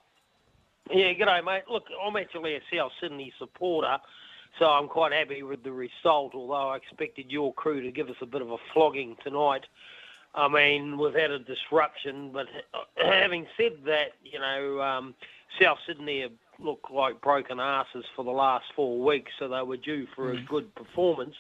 Yeah, 0.91 1.13
g'day, 1.13 1.45
mate. 1.45 1.65
Look, 1.71 1.85
I'm 2.03 2.17
actually 2.17 2.55
a 2.57 2.61
South 2.75 2.93
Sydney 3.01 3.31
supporter, 3.39 3.99
so 4.59 4.67
I'm 4.67 4.89
quite 4.89 5.13
happy 5.13 5.43
with 5.43 5.63
the 5.63 5.73
result, 5.73 6.35
although 6.35 6.71
I 6.71 6.77
expected 6.77 7.27
your 7.31 7.53
crew 7.55 7.83
to 7.83 7.91
give 7.91 8.09
us 8.09 8.17
a 8.21 8.27
bit 8.27 8.43
of 8.43 8.51
a 8.51 8.57
flogging 8.73 9.17
tonight. 9.25 9.65
I 10.35 10.49
mean, 10.49 10.99
we've 10.99 11.15
had 11.15 11.31
a 11.31 11.39
disruption, 11.39 12.31
but 12.33 12.47
having 12.97 13.47
said 13.57 13.79
that, 13.87 14.13
you 14.25 14.39
know, 14.39 14.81
um, 14.81 15.15
South 15.61 15.79
Sydney 15.87 16.23
have 16.23 16.33
looked 16.59 16.91
like 16.91 17.21
broken 17.21 17.61
asses 17.61 18.05
for 18.15 18.25
the 18.25 18.31
last 18.31 18.67
four 18.75 19.01
weeks, 19.01 19.33
so 19.39 19.49
they 19.49 19.63
were 19.63 19.77
due 19.77 20.07
for 20.15 20.33
a 20.33 20.41
good 20.43 20.73
performance. 20.75 21.35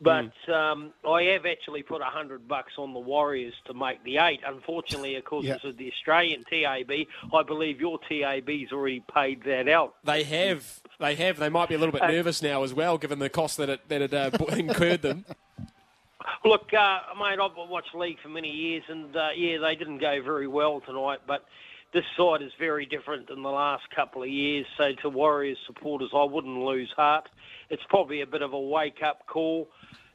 But 0.00 0.32
mm. 0.48 0.54
um, 0.54 0.92
I 1.06 1.24
have 1.24 1.44
actually 1.44 1.82
put 1.82 2.00
a 2.00 2.06
hundred 2.06 2.48
bucks 2.48 2.72
on 2.78 2.94
the 2.94 2.98
Warriors 2.98 3.52
to 3.66 3.74
make 3.74 4.02
the 4.02 4.16
eight. 4.16 4.40
Unfortunately, 4.46 5.16
of 5.16 5.24
course, 5.24 5.44
this 5.44 5.62
is 5.62 5.76
the 5.76 5.92
Australian 5.92 6.44
TAB. 6.44 6.90
I 7.34 7.42
believe 7.42 7.80
your 7.80 7.98
TAB's 8.08 8.72
already 8.72 9.04
paid 9.12 9.44
that 9.44 9.68
out. 9.68 9.96
They 10.04 10.22
have. 10.24 10.80
They 10.98 11.14
have. 11.16 11.38
They 11.38 11.50
might 11.50 11.68
be 11.68 11.74
a 11.74 11.78
little 11.78 11.92
bit 11.92 12.02
uh, 12.02 12.08
nervous 12.08 12.40
now 12.42 12.62
as 12.62 12.72
well, 12.72 12.96
given 12.96 13.18
the 13.18 13.28
cost 13.28 13.58
that 13.58 13.68
it 13.68 13.88
that 13.88 14.00
it 14.00 14.14
uh, 14.14 14.30
incurred 14.56 15.02
them. 15.02 15.26
Look, 16.44 16.72
uh, 16.72 17.00
mate, 17.18 17.38
I've 17.38 17.56
watched 17.56 17.94
league 17.94 18.18
for 18.22 18.30
many 18.30 18.50
years, 18.50 18.84
and 18.88 19.14
uh, 19.14 19.28
yeah, 19.36 19.58
they 19.58 19.74
didn't 19.74 19.98
go 19.98 20.22
very 20.22 20.46
well 20.46 20.80
tonight. 20.80 21.20
But 21.26 21.44
this 21.92 22.04
side 22.16 22.42
is 22.42 22.52
very 22.58 22.86
different 22.86 23.28
than 23.28 23.42
the 23.42 23.50
last 23.50 23.90
couple 23.90 24.22
of 24.22 24.28
years. 24.28 24.66
So 24.76 24.92
to 25.02 25.08
Warriors 25.08 25.58
supporters, 25.66 26.10
I 26.14 26.24
wouldn't 26.24 26.58
lose 26.58 26.92
heart. 26.92 27.28
It's 27.68 27.82
probably 27.88 28.20
a 28.20 28.26
bit 28.26 28.42
of 28.42 28.52
a 28.52 28.60
wake-up 28.60 29.26
call. 29.26 29.68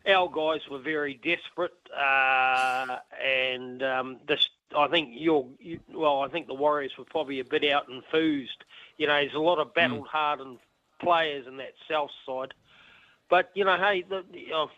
Our 0.07 0.29
guys 0.29 0.61
were 0.69 0.79
very 0.79 1.15
desperate, 1.15 1.73
uh, 1.91 2.97
and 3.23 3.81
um, 3.81 4.17
this, 4.27 4.47
I 4.77 4.87
think 4.87 5.09
you're 5.13 5.47
you, 5.59 5.79
well. 5.91 6.21
I 6.21 6.27
think 6.27 6.45
the 6.45 6.53
Warriors 6.53 6.91
were 6.95 7.05
probably 7.05 7.39
a 7.39 7.43
bit 7.43 7.65
out 7.65 7.89
enthused. 7.89 8.63
You 8.97 9.07
know, 9.07 9.15
there's 9.15 9.33
a 9.33 9.39
lot 9.39 9.57
of 9.57 9.73
battle-hardened 9.73 10.57
mm. 10.57 11.03
players 11.03 11.47
in 11.47 11.57
that 11.57 11.73
south 11.89 12.11
side, 12.23 12.53
but 13.29 13.49
you 13.55 13.65
know, 13.65 13.77
hey, 13.77 14.03
the, 14.07 14.23
you 14.31 14.51
know, 14.51 14.69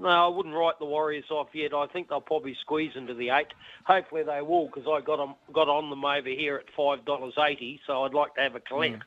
no, 0.00 0.08
I 0.08 0.28
wouldn't 0.28 0.54
write 0.54 0.78
the 0.78 0.84
Warriors 0.84 1.30
off 1.30 1.48
yet. 1.52 1.74
I 1.74 1.86
think 1.86 2.08
they'll 2.08 2.20
probably 2.20 2.56
squeeze 2.60 2.92
into 2.94 3.14
the 3.14 3.30
eight. 3.30 3.48
Hopefully 3.84 4.22
they 4.22 4.42
will, 4.42 4.66
because 4.66 4.88
I 4.88 5.00
got 5.00 5.16
them, 5.16 5.34
got 5.52 5.68
on 5.68 5.90
them 5.90 6.04
over 6.04 6.28
here 6.28 6.56
at 6.56 6.66
five 6.76 7.04
dollars 7.04 7.34
eighty. 7.38 7.80
So 7.86 8.04
I'd 8.04 8.14
like 8.14 8.34
to 8.34 8.40
have 8.42 8.54
a 8.54 8.60
collect. 8.60 9.02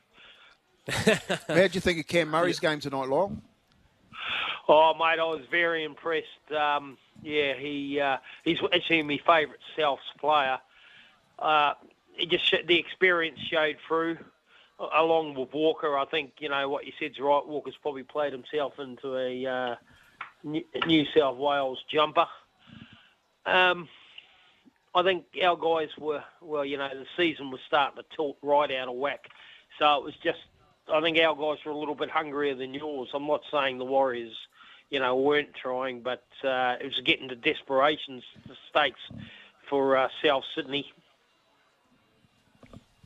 Mm. 0.88 1.38
How 1.48 1.54
do 1.54 1.70
you 1.72 1.80
think 1.80 2.00
of 2.00 2.06
Cam 2.06 2.28
Murray's 2.28 2.60
game 2.60 2.80
tonight, 2.80 3.08
Lyle? 3.08 3.36
Oh, 4.68 4.94
mate, 4.94 5.20
I 5.20 5.24
was 5.24 5.42
very 5.50 5.84
impressed. 5.84 6.52
Um, 6.56 6.96
yeah, 7.22 7.54
he 7.54 8.00
uh, 8.00 8.18
he's 8.44 8.58
actually 8.72 9.02
my 9.02 9.18
favourite 9.18 9.60
Souths 9.76 9.98
player. 10.18 10.58
Uh, 11.38 11.74
he 12.14 12.26
just 12.26 12.54
the 12.66 12.78
experience 12.78 13.38
showed 13.50 13.76
through, 13.86 14.18
along 14.94 15.34
with 15.34 15.52
Walker. 15.52 15.96
I 15.96 16.04
think 16.04 16.32
you 16.38 16.48
know 16.48 16.68
what 16.68 16.86
you 16.86 16.92
said's 16.98 17.18
right. 17.18 17.46
Walker's 17.46 17.76
probably 17.80 18.02
played 18.02 18.32
himself 18.32 18.78
into 18.78 19.16
a 19.16 19.46
uh, 19.46 19.74
New 20.44 21.04
South 21.16 21.36
Wales 21.36 21.82
jumper. 21.90 22.26
Um, 23.46 23.88
I 24.94 25.02
think 25.02 25.24
our 25.42 25.56
guys 25.56 25.88
were, 25.98 26.22
well, 26.40 26.64
you 26.64 26.76
know, 26.76 26.88
the 26.88 27.06
season 27.16 27.50
was 27.50 27.60
starting 27.66 27.96
to 28.02 28.16
tilt 28.16 28.36
right 28.42 28.70
out 28.70 28.88
of 28.88 28.94
whack. 28.94 29.26
So 29.78 29.96
it 29.96 30.04
was 30.04 30.14
just, 30.22 30.38
I 30.92 31.00
think 31.00 31.18
our 31.18 31.34
guys 31.34 31.64
were 31.64 31.72
a 31.72 31.76
little 31.76 31.94
bit 31.94 32.10
hungrier 32.10 32.54
than 32.54 32.74
yours. 32.74 33.08
I'm 33.14 33.26
not 33.26 33.42
saying 33.50 33.78
the 33.78 33.84
Warriors, 33.84 34.34
you 34.90 35.00
know, 35.00 35.16
weren't 35.16 35.54
trying, 35.54 36.02
but 36.02 36.24
uh, 36.44 36.76
it 36.80 36.84
was 36.84 37.00
getting 37.04 37.28
to 37.28 37.36
desperation 37.36 38.22
stakes 38.68 39.00
for 39.70 39.96
uh, 39.96 40.08
South 40.22 40.44
Sydney. 40.54 40.92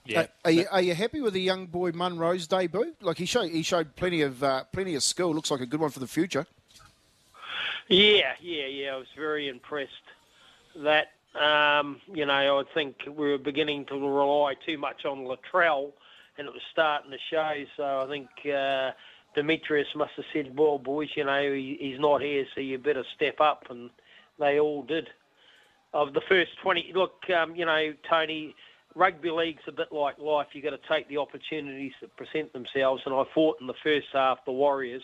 Yeah. 0.05 0.27
Are, 0.45 0.51
you, 0.51 0.67
are 0.71 0.83
you 0.83 0.95
happy 0.95 1.21
with 1.21 1.35
the 1.35 1.41
young 1.41 1.67
boy 1.67 1.93
Munro's 1.93 2.47
debut? 2.47 2.95
Like 3.01 3.19
he 3.19 3.27
showed, 3.27 3.51
he 3.51 3.63
showed 3.63 3.97
plenty 3.97 4.23
of 4.23 4.43
uh, 4.43 4.65
plenty 4.73 4.95
of 4.95 5.03
skill. 5.03 5.35
Looks 5.35 5.51
like 5.51 5.61
a 5.61 5.67
good 5.67 5.81
one 5.81 5.91
for 5.91 6.01
the 6.01 6.07
future. 6.07 6.47
Yeah, 7.89 8.33
yeah, 8.41 8.67
yeah. 8.67 8.95
I 8.95 8.97
was 8.97 9.07
very 9.17 9.49
impressed 9.49 9.93
that, 10.77 11.13
um, 11.41 12.01
you 12.13 12.27
know, 12.27 12.61
I 12.61 12.65
think 12.75 12.97
we 13.07 13.31
were 13.31 13.39
beginning 13.39 13.85
to 13.87 13.95
rely 13.95 14.55
too 14.67 14.77
much 14.77 15.05
on 15.05 15.19
Latrell 15.19 15.93
and 16.37 16.49
it 16.49 16.53
was 16.53 16.63
starting 16.73 17.11
to 17.13 17.19
show. 17.31 17.65
So 17.77 18.03
I 18.03 18.09
think 18.09 18.29
uh, 18.45 18.91
Demetriou 19.37 19.85
must 19.95 20.13
have 20.17 20.25
said, 20.33 20.57
well, 20.57 20.79
boys, 20.79 21.11
you 21.15 21.25
know, 21.25 21.53
he, 21.53 21.77
he's 21.81 22.01
not 22.01 22.23
here, 22.23 22.45
so 22.55 22.61
you 22.61 22.79
better 22.79 23.05
step 23.15 23.41
up. 23.41 23.67
And 23.71 23.91
they 24.39 24.59
all 24.59 24.83
did. 24.83 25.09
Of 25.95 26.13
the 26.13 26.23
first 26.29 26.51
20, 26.63 26.93
look, 26.95 27.23
um, 27.31 27.55
you 27.55 27.65
know, 27.65 27.95
Tony, 28.11 28.55
rugby 28.97 29.31
league's 29.31 29.63
a 29.69 29.73
bit 29.73 29.93
like 29.93 30.19
life. 30.19 30.49
You've 30.53 30.65
got 30.65 30.71
to 30.71 30.89
take 30.89 31.09
the 31.09 31.19
opportunities 31.19 31.93
that 32.01 32.17
present 32.17 32.53
themselves. 32.53 33.03
And 33.07 33.15
I 33.15 33.23
thought 33.33 33.59
in 33.61 33.69
the 33.69 33.75
first 33.83 34.09
half, 34.13 34.45
the 34.45 34.53
Warriors 34.53 35.03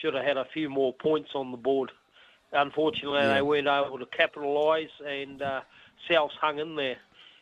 should 0.00 0.14
have 0.14 0.24
had 0.24 0.38
a 0.38 0.46
few 0.54 0.70
more 0.70 0.94
points 0.94 1.30
on 1.34 1.50
the 1.50 1.58
board 1.58 1.92
unfortunately, 2.52 3.20
yeah. 3.20 3.34
they 3.34 3.42
weren't 3.42 3.66
able 3.66 3.98
to 3.98 4.06
capitalise, 4.06 4.90
and 5.06 5.42
uh, 5.42 5.60
South 6.10 6.32
hung 6.40 6.58
in 6.58 6.76
there. 6.76 6.96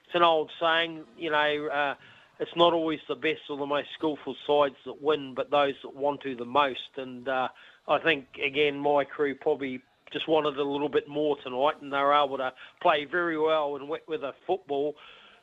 It's 0.06 0.14
an 0.14 0.22
old 0.22 0.50
saying, 0.60 1.04
you 1.16 1.30
know, 1.30 1.68
uh, 1.72 1.94
it's 2.38 2.56
not 2.56 2.72
always 2.72 3.00
the 3.08 3.14
best 3.14 3.42
or 3.48 3.56
the 3.56 3.66
most 3.66 3.88
skillful 3.96 4.34
sides 4.46 4.76
that 4.86 5.02
win, 5.02 5.34
but 5.34 5.50
those 5.50 5.74
that 5.82 5.94
want 5.94 6.22
to 6.22 6.34
the 6.34 6.44
most. 6.44 6.96
And 6.96 7.28
uh, 7.28 7.48
I 7.86 7.98
think, 7.98 8.26
again, 8.42 8.78
my 8.78 9.04
crew 9.04 9.34
probably 9.34 9.82
just 10.12 10.26
wanted 10.26 10.56
a 10.58 10.64
little 10.64 10.88
bit 10.88 11.06
more 11.06 11.36
tonight, 11.42 11.80
and 11.80 11.92
they 11.92 11.98
were 11.98 12.14
able 12.14 12.38
to 12.38 12.52
play 12.80 13.04
very 13.04 13.38
well 13.38 13.76
in 13.76 13.88
wet 13.88 14.08
weather 14.08 14.32
football 14.46 14.96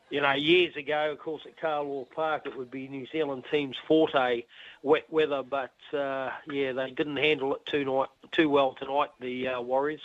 you 0.09 0.21
know, 0.21 0.33
years 0.33 0.75
ago, 0.75 1.11
of 1.11 1.19
course, 1.19 1.43
at 1.45 1.59
Carlaw 1.59 2.09
Park, 2.09 2.45
it 2.45 2.57
would 2.57 2.71
be 2.71 2.87
New 2.87 3.05
Zealand 3.07 3.43
team's 3.51 3.75
forte, 3.87 4.43
wet 4.81 5.05
weather. 5.09 5.43
But 5.43 5.73
uh, 5.93 6.31
yeah, 6.49 6.71
they 6.73 6.91
didn't 6.91 7.17
handle 7.17 7.55
it 7.55 7.65
too 7.65 7.83
night, 7.83 8.09
too 8.31 8.49
well 8.49 8.73
tonight. 8.73 9.09
The 9.19 9.49
uh, 9.49 9.61
Warriors. 9.61 10.01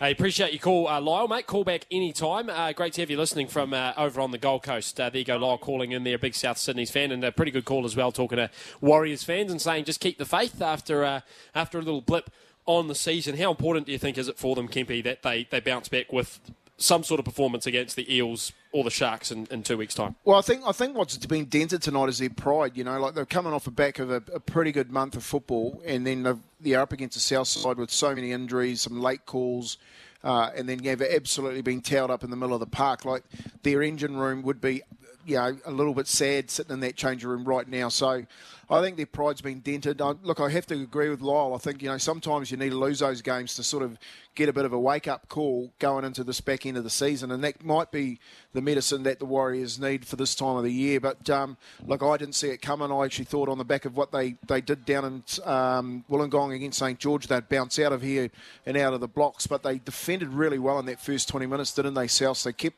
I 0.00 0.08
appreciate 0.08 0.52
your 0.52 0.60
call, 0.60 0.88
uh, 0.88 1.00
Lyle, 1.00 1.28
mate. 1.28 1.46
Call 1.46 1.64
back 1.64 1.86
anytime. 1.90 2.50
Uh, 2.50 2.72
great 2.72 2.92
to 2.94 3.02
have 3.02 3.10
you 3.10 3.16
listening 3.16 3.46
from 3.46 3.72
uh, 3.72 3.92
over 3.96 4.20
on 4.20 4.32
the 4.32 4.38
Gold 4.38 4.64
Coast. 4.64 4.98
Uh, 5.00 5.08
there 5.08 5.20
you 5.20 5.24
go, 5.24 5.36
Lyle 5.36 5.56
calling 5.56 5.92
in 5.92 6.02
there, 6.02 6.18
big 6.18 6.34
South 6.34 6.58
Sydney's 6.58 6.90
fan, 6.90 7.12
and 7.12 7.22
a 7.22 7.30
pretty 7.30 7.52
good 7.52 7.64
call 7.64 7.84
as 7.84 7.94
well, 7.94 8.10
talking 8.10 8.36
to 8.36 8.50
Warriors 8.80 9.22
fans 9.22 9.52
and 9.52 9.62
saying 9.62 9.84
just 9.84 10.00
keep 10.00 10.18
the 10.18 10.24
faith 10.24 10.60
after 10.60 11.04
uh, 11.04 11.20
after 11.54 11.78
a 11.78 11.82
little 11.82 12.00
blip 12.00 12.30
on 12.66 12.88
the 12.88 12.94
season. 12.94 13.36
How 13.36 13.50
important 13.50 13.86
do 13.86 13.92
you 13.92 13.98
think 13.98 14.18
is 14.18 14.28
it 14.28 14.36
for 14.36 14.54
them, 14.56 14.68
Kempy, 14.68 15.02
that 15.04 15.22
they, 15.22 15.46
they 15.50 15.60
bounce 15.60 15.88
back 15.88 16.12
with 16.12 16.40
some 16.76 17.04
sort 17.04 17.18
of 17.20 17.24
performance 17.24 17.66
against 17.66 17.96
the 17.96 18.12
Eels 18.12 18.52
or 18.72 18.84
the 18.84 18.90
Sharks 18.90 19.30
in, 19.30 19.46
in 19.50 19.62
two 19.62 19.76
weeks' 19.76 19.94
time. 19.94 20.16
Well, 20.24 20.38
I 20.38 20.42
think 20.42 20.62
I 20.66 20.72
think 20.72 20.96
what's 20.96 21.16
been 21.26 21.44
dented 21.44 21.82
tonight 21.82 22.08
is 22.08 22.18
their 22.18 22.30
pride. 22.30 22.76
You 22.76 22.84
know, 22.84 22.98
like 23.00 23.14
they're 23.14 23.24
coming 23.24 23.52
off 23.52 23.64
the 23.64 23.70
back 23.70 23.98
of 23.98 24.10
a, 24.10 24.22
a 24.32 24.40
pretty 24.40 24.72
good 24.72 24.90
month 24.90 25.16
of 25.16 25.24
football, 25.24 25.80
and 25.86 26.06
then 26.06 26.42
they're 26.60 26.80
up 26.80 26.92
against 26.92 27.14
the 27.14 27.20
South 27.20 27.48
Side 27.48 27.76
with 27.76 27.90
so 27.90 28.14
many 28.14 28.32
injuries, 28.32 28.82
some 28.82 29.00
late 29.00 29.26
calls. 29.26 29.78
Uh, 30.24 30.50
and 30.56 30.66
then 30.66 30.78
they've 30.78 31.02
absolutely 31.02 31.60
been 31.60 31.82
towed 31.82 32.10
up 32.10 32.24
in 32.24 32.30
the 32.30 32.36
middle 32.36 32.54
of 32.54 32.60
the 32.60 32.66
park. 32.66 33.04
Like 33.04 33.24
their 33.62 33.82
engine 33.82 34.16
room 34.16 34.40
would 34.42 34.58
be, 34.58 34.82
you 35.26 35.36
know, 35.36 35.56
a 35.64 35.70
little 35.70 35.94
bit 35.94 36.06
sad 36.06 36.50
sitting 36.50 36.72
in 36.72 36.80
that 36.80 36.96
change 36.96 37.24
room 37.24 37.44
right 37.44 37.68
now. 37.68 37.88
So 37.88 38.24
I 38.70 38.80
think 38.80 38.96
their 38.96 39.06
pride's 39.06 39.40
been 39.40 39.60
dented. 39.60 40.00
I, 40.00 40.14
look, 40.22 40.40
I 40.40 40.48
have 40.48 40.66
to 40.66 40.74
agree 40.74 41.10
with 41.10 41.20
Lyle. 41.20 41.54
I 41.54 41.58
think 41.58 41.82
you 41.82 41.88
know 41.88 41.98
sometimes 41.98 42.50
you 42.50 42.56
need 42.56 42.70
to 42.70 42.78
lose 42.78 43.00
those 43.00 43.20
games 43.20 43.54
to 43.56 43.62
sort 43.62 43.82
of 43.82 43.98
get 44.34 44.48
a 44.48 44.52
bit 44.52 44.64
of 44.64 44.72
a 44.72 44.78
wake 44.78 45.06
up 45.06 45.28
call 45.28 45.70
going 45.78 46.04
into 46.04 46.24
this 46.24 46.40
back 46.40 46.64
end 46.64 46.76
of 46.76 46.84
the 46.84 46.90
season, 46.90 47.30
and 47.30 47.44
that 47.44 47.64
might 47.64 47.90
be 47.90 48.18
the 48.52 48.62
medicine 48.62 49.02
that 49.02 49.18
the 49.18 49.26
Warriors 49.26 49.78
need 49.78 50.06
for 50.06 50.16
this 50.16 50.34
time 50.34 50.56
of 50.56 50.64
the 50.64 50.72
year. 50.72 50.98
But 50.98 51.28
um, 51.28 51.56
look, 51.86 52.02
I 52.02 52.16
didn't 52.16 52.34
see 52.34 52.48
it 52.48 52.62
coming. 52.62 52.90
I 52.90 53.04
actually 53.04 53.26
thought 53.26 53.48
on 53.48 53.58
the 53.58 53.64
back 53.64 53.84
of 53.84 53.96
what 53.96 54.12
they, 54.12 54.36
they 54.46 54.60
did 54.60 54.84
down 54.84 55.04
in 55.04 55.48
um, 55.48 56.04
Wollongong 56.10 56.54
against 56.54 56.78
St 56.78 56.98
George, 56.98 57.26
they'd 57.26 57.48
bounce 57.48 57.78
out 57.78 57.92
of 57.92 58.02
here 58.02 58.30
and 58.64 58.76
out 58.76 58.94
of 58.94 59.00
the 59.00 59.08
blocks, 59.08 59.46
but 59.46 59.62
they 59.62 59.78
defended 59.78 60.28
really 60.28 60.58
well 60.58 60.78
in 60.78 60.86
that 60.86 61.00
first 61.00 61.28
20 61.28 61.46
minutes, 61.46 61.72
didn't 61.74 61.94
they, 61.94 62.06
South? 62.06 62.42
They 62.42 62.52
kept 62.52 62.76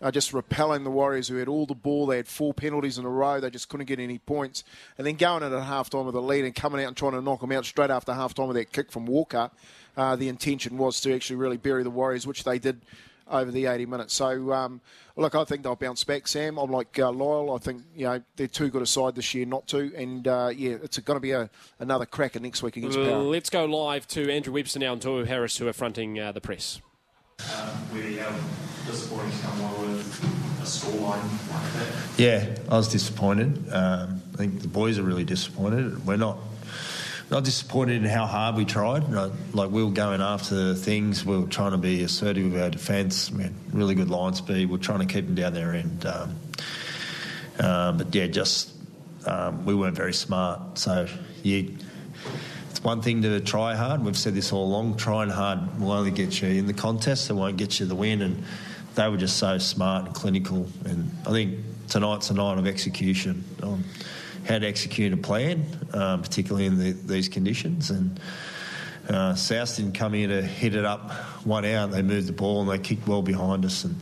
uh, 0.00 0.10
just 0.10 0.32
repelling 0.32 0.84
the 0.84 0.90
Warriors 0.90 1.28
who 1.28 1.36
had 1.36 1.48
all 1.48 1.66
the 1.66 1.74
ball. 1.74 2.06
They 2.06 2.16
had 2.16 2.28
four 2.28 2.54
penalties 2.54 2.98
in 2.98 3.04
a 3.04 3.10
row. 3.10 3.40
They 3.40 3.50
just 3.50 3.68
couldn't 3.68 3.86
get 3.86 4.00
any 4.00 4.18
points. 4.18 4.64
And 4.96 5.06
then 5.06 5.16
going 5.16 5.42
in 5.42 5.52
at 5.52 5.62
half 5.62 5.90
time 5.90 6.06
with 6.06 6.14
a 6.14 6.20
lead 6.20 6.44
and 6.44 6.54
coming 6.54 6.82
out 6.82 6.88
and 6.88 6.96
trying 6.96 7.12
to 7.12 7.20
knock 7.20 7.40
them 7.40 7.52
out 7.52 7.64
straight 7.66 7.90
after 7.90 8.14
half 8.14 8.34
time 8.34 8.48
with 8.48 8.56
that 8.56 8.72
kick 8.72 8.90
from 8.90 9.06
Walker, 9.06 9.50
uh, 9.96 10.16
the 10.16 10.28
intention 10.28 10.78
was 10.78 11.00
to 11.02 11.14
actually 11.14 11.36
really 11.36 11.56
bury 11.56 11.82
the 11.82 11.90
Warriors, 11.90 12.26
which 12.26 12.44
they 12.44 12.58
did 12.58 12.80
over 13.28 13.50
the 13.50 13.66
80 13.66 13.86
minutes. 13.86 14.14
So, 14.14 14.52
um, 14.52 14.80
look, 15.16 15.34
I 15.34 15.44
think 15.44 15.62
they'll 15.62 15.76
bounce 15.76 16.04
back, 16.04 16.26
Sam. 16.26 16.58
I'm 16.58 16.70
like 16.70 16.98
uh, 16.98 17.12
Lyle. 17.12 17.54
I 17.54 17.58
think, 17.58 17.82
you 17.94 18.06
know, 18.06 18.22
they're 18.36 18.48
too 18.48 18.70
good 18.70 18.82
a 18.82 18.86
side 18.86 19.14
this 19.14 19.34
year 19.34 19.46
not 19.46 19.68
to. 19.68 19.92
And, 19.96 20.26
uh, 20.26 20.50
yeah, 20.54 20.76
it's 20.82 20.98
going 20.98 21.16
to 21.16 21.20
be 21.20 21.32
a, 21.32 21.48
another 21.78 22.06
cracker 22.06 22.40
next 22.40 22.62
week 22.62 22.76
against 22.76 22.98
Parra. 22.98 23.18
Let's 23.18 23.50
go 23.50 23.64
live 23.66 24.06
to 24.08 24.32
Andrew 24.32 24.52
Webster 24.52 24.78
now 24.78 24.92
and 24.92 25.00
Tohu 25.02 25.26
Harris, 25.26 25.56
who 25.58 25.68
are 25.68 25.72
fronting 25.72 26.18
uh, 26.18 26.32
the 26.32 26.40
press. 26.40 26.80
Um, 27.56 27.70
really 27.92 28.20
disappointing 28.86 29.32
to 29.32 29.38
come 29.38 29.60
away 29.60 29.88
with 29.88 30.60
a 30.60 30.64
scoreline 30.64 31.22
like 31.50 31.72
that. 31.74 32.18
Yeah, 32.18 32.46
I 32.68 32.76
was 32.76 32.88
disappointed. 32.88 33.72
Um, 33.72 34.22
I 34.34 34.36
think 34.36 34.62
the 34.62 34.68
boys 34.68 34.98
are 34.98 35.02
really 35.02 35.24
disappointed. 35.24 36.06
We're 36.06 36.16
not 36.16 36.38
not 37.30 37.44
disappointed 37.44 38.02
in 38.02 38.08
how 38.08 38.26
hard 38.26 38.56
we 38.56 38.64
tried. 38.64 39.08
Like 39.08 39.70
we 39.70 39.84
were 39.84 39.92
going 39.92 40.20
after 40.20 40.74
things. 40.74 41.24
We 41.24 41.38
were 41.38 41.46
trying 41.46 41.70
to 41.72 41.78
be 41.78 42.02
assertive 42.02 42.52
with 42.52 42.60
our 42.60 42.70
defence. 42.70 43.30
We 43.30 43.44
had 43.44 43.54
really 43.72 43.94
good 43.94 44.10
line 44.10 44.34
speed. 44.34 44.68
We 44.68 44.74
are 44.74 44.78
trying 44.78 45.06
to 45.06 45.06
keep 45.06 45.26
them 45.26 45.36
down 45.36 45.54
there, 45.54 45.72
and 45.72 46.06
um, 46.06 46.36
um, 47.60 47.98
but 47.98 48.14
yeah, 48.14 48.26
just 48.26 48.72
um, 49.26 49.64
we 49.64 49.74
weren't 49.74 49.96
very 49.96 50.14
smart. 50.14 50.78
So 50.78 51.06
you 51.42 51.76
it's 52.70 52.84
one 52.84 53.02
thing 53.02 53.22
to 53.22 53.40
try 53.40 53.74
hard. 53.74 54.04
We've 54.04 54.16
said 54.16 54.34
this 54.34 54.52
all 54.52 54.64
along. 54.64 54.96
Trying 54.96 55.28
hard 55.28 55.80
will 55.80 55.90
only 55.90 56.12
get 56.12 56.40
you 56.40 56.48
in 56.48 56.66
the 56.66 56.72
contest. 56.72 57.28
It 57.28 57.34
won't 57.34 57.56
get 57.56 57.80
you 57.80 57.86
the 57.86 57.96
win. 57.96 58.22
And 58.22 58.44
they 58.94 59.08
were 59.08 59.16
just 59.16 59.38
so 59.38 59.58
smart 59.58 60.06
and 60.06 60.14
clinical. 60.14 60.68
And 60.84 61.10
I 61.26 61.30
think 61.30 61.58
tonight's 61.88 62.30
a 62.30 62.34
night 62.34 62.58
of 62.58 62.68
execution 62.68 63.44
on 63.62 63.82
how 64.46 64.60
to 64.60 64.66
execute 64.66 65.12
a 65.12 65.16
plan, 65.16 65.66
um, 65.92 66.22
particularly 66.22 66.66
in 66.66 66.78
the, 66.78 66.92
these 66.92 67.28
conditions. 67.28 67.90
And 67.90 68.20
uh, 69.08 69.34
South 69.34 69.74
didn't 69.74 69.94
come 69.94 70.12
here 70.12 70.28
to 70.28 70.40
hit 70.40 70.76
it 70.76 70.84
up 70.84 71.10
one 71.44 71.64
out. 71.64 71.90
They 71.90 72.02
moved 72.02 72.28
the 72.28 72.32
ball 72.32 72.60
and 72.60 72.70
they 72.70 72.78
kicked 72.78 73.08
well 73.08 73.22
behind 73.22 73.64
us. 73.64 73.84
And 73.84 74.00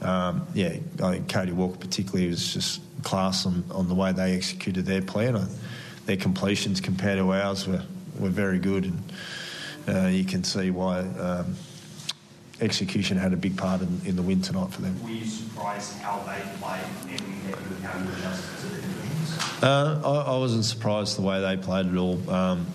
um, 0.00 0.46
yeah, 0.54 0.76
I 1.02 1.12
think 1.12 1.28
Cody 1.28 1.52
Walker 1.52 1.76
particularly 1.76 2.28
was 2.28 2.54
just 2.54 2.80
class 3.02 3.44
on, 3.44 3.62
on 3.70 3.88
the 3.88 3.94
way 3.94 4.12
they 4.12 4.34
executed 4.34 4.86
their 4.86 5.02
plan. 5.02 5.36
I, 5.36 5.46
their 6.10 6.16
completions 6.16 6.80
compared 6.80 7.18
to 7.18 7.32
ours 7.32 7.68
were, 7.68 7.84
were 8.18 8.30
very 8.30 8.58
good, 8.58 8.84
and 8.84 9.12
uh, 9.86 10.08
you 10.08 10.24
can 10.24 10.42
see 10.42 10.72
why 10.72 10.98
um, 10.98 11.54
execution 12.60 13.16
had 13.16 13.32
a 13.32 13.36
big 13.36 13.56
part 13.56 13.80
in, 13.80 14.00
in, 14.04 14.16
the 14.16 14.22
win 14.22 14.42
tonight 14.42 14.72
for 14.72 14.82
them. 14.82 15.00
Were 15.04 15.10
you 15.10 15.24
surprised 15.24 16.00
how 16.00 16.18
they 16.26 16.42
played 16.58 16.82
and 17.12 17.84
how 17.84 17.96
you 17.96 18.10
adjusted 18.10 18.58
to 18.58 18.74
the 18.74 18.82
conditions? 18.82 19.62
Uh, 19.62 20.02
I, 20.04 20.32
I, 20.32 20.36
wasn't 20.36 20.64
surprised 20.64 21.16
the 21.16 21.22
way 21.22 21.40
they 21.40 21.56
played 21.56 21.86
at 21.86 21.96
all. 21.96 22.28
Um, 22.28 22.66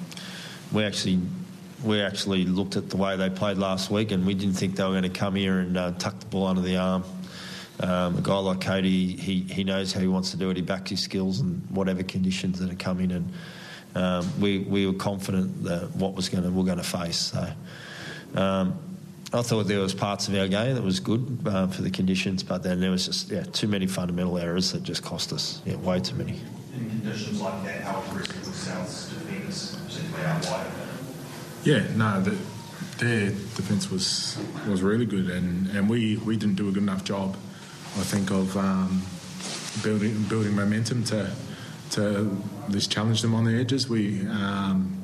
we 0.71 0.86
actually 0.86 1.19
we 1.84 2.00
actually 2.00 2.45
looked 2.45 2.78
at 2.78 2.89
the 2.89 2.95
way 2.95 3.17
they 3.17 3.30
played 3.30 3.58
last 3.58 3.91
week, 3.91 4.12
and 4.12 4.26
we 4.26 4.34
didn't 4.34 4.56
think 4.56 4.78
they 4.78 4.84
were 4.84 4.91
going 4.91 5.04
to 5.04 5.10
come 5.10 5.36
here 5.36 5.60
and 5.60 5.76
uh, 5.76 5.91
tuck 6.00 6.17
the 6.21 6.26
ball 6.28 6.48
under 6.48 6.62
the 6.62 6.78
arm. 6.78 7.04
Um, 7.79 8.17
a 8.17 8.21
guy 8.21 8.38
like 8.38 8.61
Cody, 8.61 9.15
he, 9.17 9.41
he 9.41 9.63
knows 9.63 9.91
how 9.91 9.99
he 9.99 10.07
wants 10.07 10.31
to 10.31 10.38
do 10.38 10.49
it. 10.49 10.55
He 10.55 10.61
backs 10.61 10.91
his 10.91 11.01
skills 11.01 11.41
and 11.41 11.61
whatever 11.69 12.03
conditions 12.03 12.59
that 12.59 12.71
are 12.71 12.75
coming, 12.75 13.11
and 13.11 13.33
um, 13.95 14.29
we 14.39 14.59
we 14.59 14.88
were 14.88 14.93
confident 14.93 15.63
that 15.63 15.93
what 15.95 16.13
was 16.13 16.29
going 16.29 16.43
to 16.43 16.49
we're 16.49 16.63
going 16.63 16.77
to 16.77 16.83
face. 16.83 17.17
So 17.17 17.47
um, 18.35 18.79
I 19.33 19.41
thought 19.41 19.67
there 19.67 19.79
was 19.79 19.93
parts 19.93 20.29
of 20.29 20.35
our 20.35 20.47
game 20.47 20.75
that 20.75 20.83
was 20.83 21.01
good 21.01 21.39
uh, 21.45 21.67
for 21.67 21.81
the 21.81 21.89
conditions, 21.89 22.43
but 22.43 22.63
then 22.63 22.79
there 22.79 22.91
was 22.91 23.07
just 23.07 23.29
yeah 23.29 23.43
too 23.43 23.67
many 23.67 23.88
fundamental 23.88 24.38
errors 24.38 24.71
that 24.71 24.83
just 24.83 25.03
cost 25.03 25.33
us. 25.33 25.61
Yeah, 25.65 25.75
way 25.75 25.99
too 25.99 26.15
many. 26.15 26.39
In 26.75 26.89
conditions 26.89 27.41
like 27.41 27.63
that, 27.65 27.81
how 27.81 28.01
aggressive 28.09 28.47
was 28.47 28.55
South's 28.55 29.09
defence, 29.09 29.75
particularly 29.85 30.25
out 30.25 30.45
wide? 30.45 30.71
Yeah, 31.65 31.83
no, 31.95 32.21
the, 32.21 32.38
their 32.99 33.29
defence 33.29 33.89
was 33.89 34.38
was 34.67 34.81
really 34.81 35.05
good, 35.05 35.29
and, 35.29 35.67
and 35.69 35.89
we, 35.89 36.17
we 36.17 36.38
didn't 36.38 36.55
do 36.55 36.69
a 36.69 36.71
good 36.71 36.83
enough 36.83 37.03
job, 37.03 37.35
I 37.97 38.03
think, 38.03 38.31
of 38.31 38.55
um, 38.58 39.01
building 39.84 40.23
building 40.23 40.55
momentum 40.55 41.03
to 41.05 41.31
to 41.91 42.38
just 42.71 42.91
challenge 42.91 43.21
them 43.21 43.34
on 43.34 43.45
the 43.45 43.58
edges. 43.58 43.88
We 43.88 44.25
um, 44.27 45.01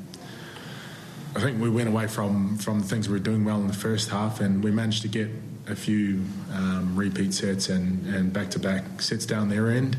I 1.34 1.40
think 1.40 1.60
we 1.60 1.70
went 1.70 1.88
away 1.88 2.06
from 2.06 2.58
from 2.58 2.80
the 2.80 2.86
things 2.86 3.08
we 3.08 3.14
were 3.14 3.24
doing 3.24 3.44
well 3.44 3.60
in 3.60 3.66
the 3.66 3.72
first 3.72 4.10
half, 4.10 4.40
and 4.40 4.62
we 4.62 4.70
managed 4.70 5.02
to 5.02 5.08
get 5.08 5.28
a 5.68 5.76
few 5.76 6.22
um, 6.52 6.94
repeat 6.94 7.32
sets 7.32 7.68
and 7.68 8.06
and 8.14 8.32
back 8.32 8.50
to 8.50 8.58
back 8.58 9.00
sets 9.00 9.24
down 9.26 9.48
their 9.48 9.70
end. 9.70 9.96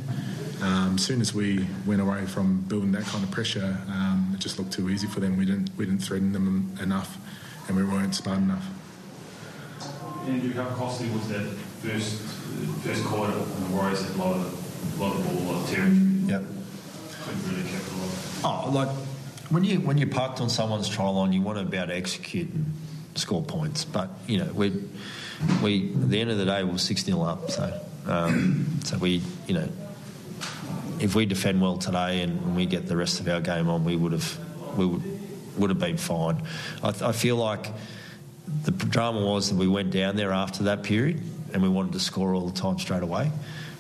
Um, 0.62 0.96
as 0.96 1.04
soon 1.04 1.20
as 1.20 1.34
we 1.34 1.68
went 1.86 2.02
away 2.02 2.26
from 2.26 2.62
building 2.62 2.94
that 2.94 3.04
kind 3.04 3.24
of 3.24 3.32
pressure, 3.32 3.78
um, 3.90 4.32
it 4.34 4.40
just 4.40 4.60
looked 4.60 4.72
too 4.72 4.90
easy 4.90 5.08
for 5.08 5.20
them. 5.20 5.36
We 5.36 5.46
didn't 5.46 5.72
we 5.78 5.86
didn't 5.86 6.02
threaten 6.02 6.32
them 6.32 6.78
enough, 6.82 7.18
and 7.68 7.76
we 7.76 7.84
weren't 7.84 8.14
smart 8.16 8.38
enough. 8.38 8.66
Andrew, 10.28 10.54
how 10.54 10.70
costly 10.76 11.10
was 11.10 11.28
that 11.30 11.46
first 11.84 12.22
first 12.84 13.04
quarter? 13.06 13.34
And 13.34 13.66
the 13.66 13.76
Warriors 13.76 14.02
had 14.02 14.16
a 14.16 14.18
lot 14.18 14.36
of 14.36 14.98
a 15.00 15.04
lot 15.04 15.16
of 15.16 15.26
ball, 15.26 15.38
a 15.38 15.46
lot 15.52 15.64
of 15.64 15.70
territory. 15.70 15.98
Yep. 16.28 16.44
Couldn't 17.24 17.50
really 17.50 17.70
capitalise. 17.70 18.42
Oh, 18.44 18.72
like 18.72 18.90
when 19.50 19.64
you 19.64 19.80
when 19.82 19.98
you're 19.98 20.10
parked 20.10 20.42
on 20.42 20.50
someone's 20.50 20.90
try 20.90 21.08
line, 21.10 21.34
you 21.34 21.42
want 21.42 21.60
to 21.60 21.66
be 21.66 21.78
able 21.78 21.88
to 21.88 21.96
execute 21.96 22.50
and 22.54 22.74
score 23.16 23.44
points. 23.44 23.86
But 23.86 24.10
you 24.28 24.38
know, 24.38 24.52
we 24.54 24.72
we 25.62 25.92
at 25.94 26.10
the 26.10 26.20
end 26.20 26.32
of 26.32 26.38
the 26.38 26.46
day, 26.46 26.64
we're 26.64 26.78
six 26.78 27.04
0 27.04 27.22
up. 27.22 27.52
So 27.52 27.80
um, 28.08 28.80
so 28.84 28.98
we 28.98 29.22
you 29.48 29.54
know 29.54 29.70
if 31.00 31.16
we 31.16 31.26
defend 31.26 31.62
well 31.62 31.78
today 31.78 32.22
and 32.22 32.56
we 32.56 32.66
get 32.66 32.88
the 32.88 32.96
rest 32.96 33.20
of 33.20 33.28
our 33.28 33.42
game 33.42 33.68
on, 33.68 33.84
we 33.84 33.96
would 33.96 34.14
have 34.14 34.40
we 34.78 34.86
would, 34.86 35.04
would 35.58 35.70
have 35.70 35.80
been 35.80 35.98
fine. 35.98 36.42
I, 36.82 36.94
I 37.02 37.12
feel 37.12 37.36
like 37.36 37.68
the 38.64 38.72
drama 38.72 39.26
was 39.26 39.50
that 39.50 39.56
we 39.56 39.68
went 39.68 39.92
down 39.92 40.16
there 40.16 40.32
after 40.32 40.64
that 40.64 40.84
period 40.84 41.22
and 41.54 41.62
we 41.62 41.70
wanted 41.70 41.94
to 41.94 42.00
score 42.00 42.34
all 42.34 42.48
the 42.48 42.60
time 42.60 42.80
straight 42.80 43.04
away. 43.04 43.32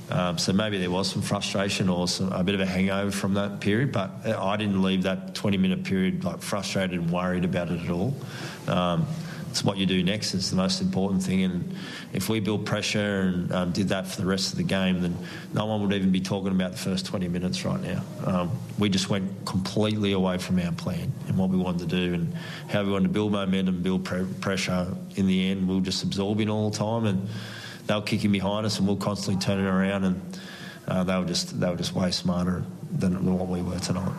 Um, 0.09 0.37
so 0.37 0.53
maybe 0.53 0.77
there 0.77 0.91
was 0.91 1.09
some 1.09 1.21
frustration 1.21 1.89
or 1.89 2.07
some, 2.07 2.31
a 2.31 2.43
bit 2.43 2.55
of 2.55 2.61
a 2.61 2.65
hangover 2.65 3.11
from 3.11 3.33
that 3.35 3.59
period, 3.61 3.91
but 3.91 4.11
I 4.25 4.57
didn't 4.57 4.81
leave 4.81 5.03
that 5.03 5.33
20 5.33 5.57
minute 5.57 5.83
period 5.83 6.23
like 6.23 6.41
frustrated 6.41 6.99
and 6.99 7.09
worried 7.09 7.45
about 7.45 7.71
it 7.71 7.81
at 7.81 7.89
all. 7.89 8.13
Um, 8.67 9.07
it's 9.53 9.63
what 9.63 9.77
you 9.77 9.85
do 9.85 10.03
next 10.03 10.33
is 10.33 10.49
the 10.49 10.55
most 10.55 10.81
important 10.81 11.21
thing. 11.21 11.43
And 11.43 11.75
if 12.11 12.27
we 12.27 12.39
build 12.39 12.65
pressure 12.65 13.21
and 13.21 13.51
um, 13.51 13.71
did 13.71 13.89
that 13.89 14.07
for 14.07 14.19
the 14.19 14.25
rest 14.25 14.51
of 14.51 14.57
the 14.57 14.63
game, 14.63 15.01
then 15.01 15.15
no 15.53 15.67
one 15.67 15.83
would 15.83 15.93
even 15.93 16.11
be 16.11 16.21
talking 16.21 16.51
about 16.51 16.71
the 16.71 16.79
first 16.79 17.05
20 17.05 17.27
minutes 17.27 17.63
right 17.63 17.79
now. 17.79 18.03
Um, 18.25 18.51
we 18.79 18.89
just 18.89 19.11
went 19.11 19.45
completely 19.45 20.13
away 20.13 20.39
from 20.39 20.57
our 20.57 20.71
plan 20.71 21.13
and 21.27 21.37
what 21.37 21.51
we 21.51 21.57
wanted 21.57 21.87
to 21.87 21.95
do 21.95 22.15
and 22.15 22.33
how 22.67 22.83
we 22.83 22.91
wanted 22.91 23.09
to 23.09 23.13
build 23.13 23.31
momentum, 23.31 23.83
build 23.83 24.05
pre- 24.05 24.25
pressure. 24.41 24.87
In 25.17 25.27
the 25.27 25.51
end, 25.51 25.67
we 25.67 25.75
were 25.75 25.81
just 25.81 26.01
absorbing 26.01 26.49
all 26.49 26.71
the 26.71 26.77
time 26.77 27.05
and 27.05 27.29
they 27.87 27.95
were 27.95 28.01
kicking 28.01 28.31
behind 28.31 28.65
us 28.65 28.79
and 28.79 28.87
we 28.87 28.93
we're 28.93 28.99
constantly 28.99 29.41
turning 29.41 29.65
around 29.65 30.03
and 30.03 30.39
uh, 30.87 31.03
they 31.03 31.17
were 31.17 31.25
just 31.25 31.59
they 31.59 31.69
were 31.69 31.75
just 31.75 31.93
way 31.93 32.11
smarter 32.11 32.63
than 32.91 33.25
what 33.37 33.47
we 33.47 33.61
were 33.61 33.79
tonight. 33.79 34.13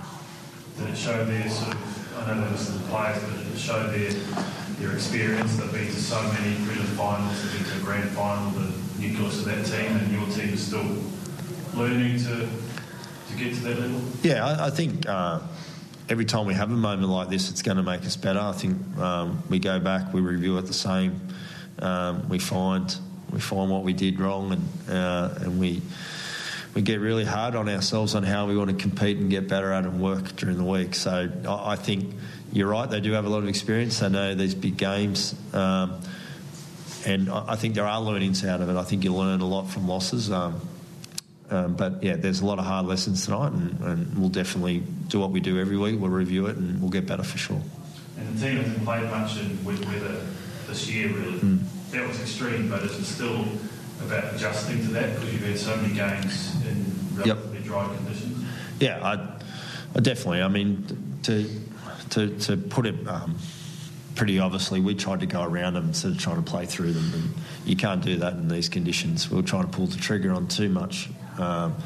Did 0.79 0.91
it 0.91 0.97
show 0.97 1.25
their 1.25 1.49
sort 1.49 1.75
of, 1.75 2.29
I 2.29 2.35
know 2.35 2.51
listened 2.51 2.79
to 2.79 2.85
the 2.85 2.91
players, 2.91 3.23
but 3.23 3.39
did 3.39 3.53
it 3.53 3.59
show 3.59 3.87
their 3.91 4.81
your 4.81 4.93
experience. 4.93 5.57
They've 5.57 5.73
been 5.73 5.87
to 5.87 5.93
so 5.93 6.21
many 6.33 6.57
prelim 6.57 6.85
finals, 6.97 7.43
they've 7.43 7.63
been 7.63 7.73
to 7.73 7.79
a 7.79 7.85
grand 7.85 8.11
final, 8.11 8.51
the 8.51 8.73
nucleus 9.01 9.39
of 9.41 9.45
that 9.47 9.65
team, 9.65 9.97
and 9.97 10.13
your 10.13 10.27
team 10.27 10.55
is 10.55 10.67
still 10.67 10.97
learning 11.75 12.19
to 12.19 12.49
to 12.49 13.37
get 13.37 13.55
to 13.55 13.61
that 13.63 13.79
level. 13.79 14.01
Yeah, 14.23 14.45
I, 14.45 14.67
I 14.67 14.71
think. 14.71 15.09
Uh, 15.09 15.41
every 16.09 16.25
time 16.25 16.47
we 16.47 16.55
have 16.55 16.71
a 16.71 16.75
moment 16.75 17.09
like 17.09 17.29
this, 17.29 17.51
it's 17.51 17.63
going 17.63 17.77
to 17.77 17.83
make 17.83 18.03
us 18.03 18.17
better. 18.17 18.39
I 18.39 18.53
think 18.53 18.77
um, 18.99 19.43
we 19.49 19.59
go 19.59 19.81
back, 19.81 20.13
we 20.13 20.21
review 20.21 20.59
it 20.59 20.67
the 20.67 20.75
same, 20.75 21.19
um, 21.79 22.29
we 22.29 22.39
find 22.39 22.95
we 23.35 23.41
find 23.41 23.71
what 23.71 23.83
we 23.83 23.93
did 23.93 24.21
wrong, 24.21 24.53
and 24.53 24.97
uh, 24.97 25.35
and 25.41 25.59
we 25.59 25.83
we 26.75 26.83
get 26.83 27.01
really 27.01 27.25
hard 27.25 27.55
on 27.55 27.69
ourselves 27.69 28.15
on 28.15 28.23
how 28.23 28.47
we 28.47 28.57
want 28.57 28.71
to 28.71 28.77
compete 28.77 29.19
and 29.19 29.31
get 29.31 29.49
better 29.49 29.73
at 29.73 29.85
and 29.85 30.01
work 30.01 30.37
during 30.37 30.57
the 30.57 30.65
week. 30.65 30.95
So 30.95 31.29
I, 31.47 31.73
I 31.73 31.77
think 31.77 32.15
you're 32.53 32.69
right, 32.69 32.89
they 32.89 33.01
do 33.01 33.13
have 33.13 33.25
a 33.25 33.29
lot 33.29 33.39
of 33.39 33.49
experience. 33.49 34.01
They 34.01 34.09
know 34.09 34.35
these 34.35 34.55
big 34.55 34.77
games. 34.77 35.35
Um, 35.53 36.01
and 37.07 37.31
I 37.31 37.57
think 37.57 37.75
there 37.75 37.87
are 37.87 38.01
learnings 38.01 38.45
out 38.45 38.61
of 38.61 38.69
it. 38.69 38.77
I 38.77 38.83
think 38.83 39.05
you 39.05 39.15
learn 39.15 39.41
a 39.41 39.47
lot 39.47 39.69
from 39.69 39.87
losses. 39.87 40.31
Um, 40.31 40.61
um, 41.51 41.75
but 41.75 42.03
yeah, 42.03 42.17
there's 42.17 42.41
a 42.41 42.47
lot 42.47 42.59
of 42.59 42.65
hard 42.65 42.87
lessons 42.87 43.27
tonight, 43.27 43.53
and, 43.53 43.81
and, 43.81 44.19
we'll 44.19 44.31
definitely 44.31 44.83
do 45.09 45.21
what 45.21 45.31
we 45.31 45.41
do 45.41 45.61
every 45.61 45.77
week. 45.77 46.01
We'll 46.01 46.11
review 46.11 46.47
it, 46.47 46.57
and 46.57 46.81
we'll 46.81 46.91
get 46.91 47.07
better 47.07 47.23
for 47.23 47.37
sure. 47.37 47.61
And 48.17 48.37
the 48.37 48.47
team 48.47 48.57
hasn't 48.57 48.83
played 48.85 49.11
much 49.11 49.39
in 49.39 49.63
wet 49.63 49.85
weather 49.87 50.27
this 50.67 50.89
year, 50.89 51.09
really. 51.09 51.39
Mm. 51.41 51.59
That 51.95 52.09
was 52.09 52.21
extreme, 52.21 52.69
but 52.69 52.83
is 52.83 52.99
it 52.99 53.05
still 53.05 53.45
about 54.05 54.35
adjusting 54.35 54.79
to 54.79 54.89
that 54.95 55.15
because 55.15 55.33
you've 55.33 55.43
had 55.43 55.59
so 55.59 55.77
many 55.77 55.95
games 55.95 56.57
in 56.67 56.85
relatively 57.15 57.59
yep. 57.59 57.65
dry 57.65 57.87
conditions? 57.97 58.49
Yeah, 58.81 58.99
I, 59.01 59.39
I 59.95 60.01
definitely. 60.01 60.43
I 60.43 60.49
mean, 60.49 60.85
to 61.23 61.49
to, 62.11 62.37
to 62.41 62.57
put 62.57 62.87
it 62.87 63.07
um, 63.07 63.37
pretty 64.15 64.39
obviously, 64.39 64.81
we 64.81 64.95
tried 64.95 65.21
to 65.21 65.27
go 65.27 65.43
around 65.43 65.75
them 65.75 65.89
instead 65.89 66.13
of 66.13 66.19
trying 66.19 66.43
to 66.43 66.51
play 66.51 66.67
through 66.67 66.93
them. 66.93 67.13
And 67.15 67.35
you 67.65 67.77
can't 67.77 68.03
do 68.03 68.17
that 68.17 68.35
in 68.35 68.49
these 68.49 68.69
conditions. 68.69 69.31
We 69.31 69.37
were 69.37 69.43
trying 69.43 69.65
to 69.65 69.77
pull 69.77 69.87
the 69.87 69.97
trigger 69.97 70.33
on 70.33 70.49
too 70.49 70.69
much. 70.69 71.11
Um, 71.39 71.77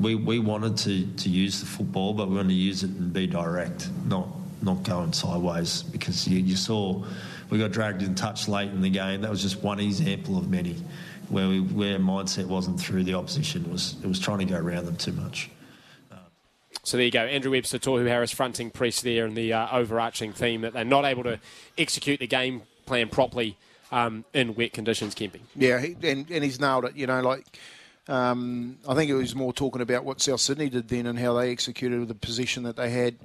we, 0.00 0.14
we 0.14 0.38
wanted 0.38 0.76
to, 0.78 1.06
to 1.24 1.28
use 1.28 1.60
the 1.60 1.66
football, 1.66 2.12
but 2.12 2.28
we 2.28 2.36
wanted 2.36 2.50
to 2.50 2.54
use 2.54 2.84
it 2.84 2.90
and 2.90 3.12
be 3.12 3.26
direct, 3.26 3.88
not 4.06 4.28
not 4.62 4.82
going 4.82 5.12
sideways. 5.12 5.82
Because 5.82 6.28
you, 6.28 6.38
you 6.38 6.56
saw 6.56 7.04
we 7.50 7.58
got 7.58 7.72
dragged 7.72 8.02
in 8.02 8.14
touch 8.14 8.48
late 8.48 8.70
in 8.70 8.80
the 8.80 8.90
game. 8.90 9.20
That 9.22 9.30
was 9.30 9.42
just 9.42 9.62
one 9.62 9.80
example 9.80 10.38
of 10.38 10.48
many 10.48 10.76
where 11.28 11.48
we, 11.48 11.60
where 11.60 11.98
mindset 11.98 12.46
wasn't 12.46 12.80
through 12.80 13.04
the 13.04 13.14
opposition. 13.14 13.64
It 13.64 13.70
was 13.70 13.96
it 14.02 14.06
was 14.06 14.18
trying 14.18 14.38
to 14.38 14.44
go 14.44 14.56
around 14.56 14.86
them 14.86 14.96
too 14.96 15.12
much. 15.12 15.50
So 16.82 16.98
there 16.98 17.06
you 17.06 17.12
go, 17.12 17.20
Andrew 17.20 17.50
Webster, 17.50 17.78
Tohu 17.78 18.06
Harris 18.06 18.30
fronting 18.30 18.70
press 18.70 19.00
there, 19.00 19.24
and 19.24 19.34
the 19.34 19.54
uh, 19.54 19.68
overarching 19.74 20.34
theme 20.34 20.60
that 20.60 20.74
they're 20.74 20.84
not 20.84 21.06
able 21.06 21.22
to 21.22 21.40
execute 21.78 22.20
the 22.20 22.26
game 22.26 22.62
plan 22.84 23.08
properly 23.08 23.56
um, 23.90 24.26
in 24.34 24.54
wet 24.54 24.74
conditions, 24.74 25.14
Camping. 25.14 25.40
Yeah, 25.56 25.80
he, 25.80 25.96
and, 26.02 26.30
and 26.30 26.44
he's 26.44 26.60
nailed 26.60 26.84
it. 26.84 26.94
You 26.94 27.06
know, 27.06 27.22
like 27.22 27.58
Um, 28.06 28.76
I 28.86 28.94
think 28.94 29.10
it 29.10 29.14
was 29.14 29.34
more 29.34 29.54
talking 29.54 29.80
about 29.80 30.04
what 30.04 30.20
South 30.20 30.40
Sydney 30.40 30.68
did 30.68 30.88
then 30.88 31.06
and 31.06 31.18
how 31.18 31.32
they 31.32 31.50
executed 31.50 32.06
the 32.06 32.14
position 32.14 32.64
that 32.64 32.76
they 32.76 32.90
had, 32.90 33.16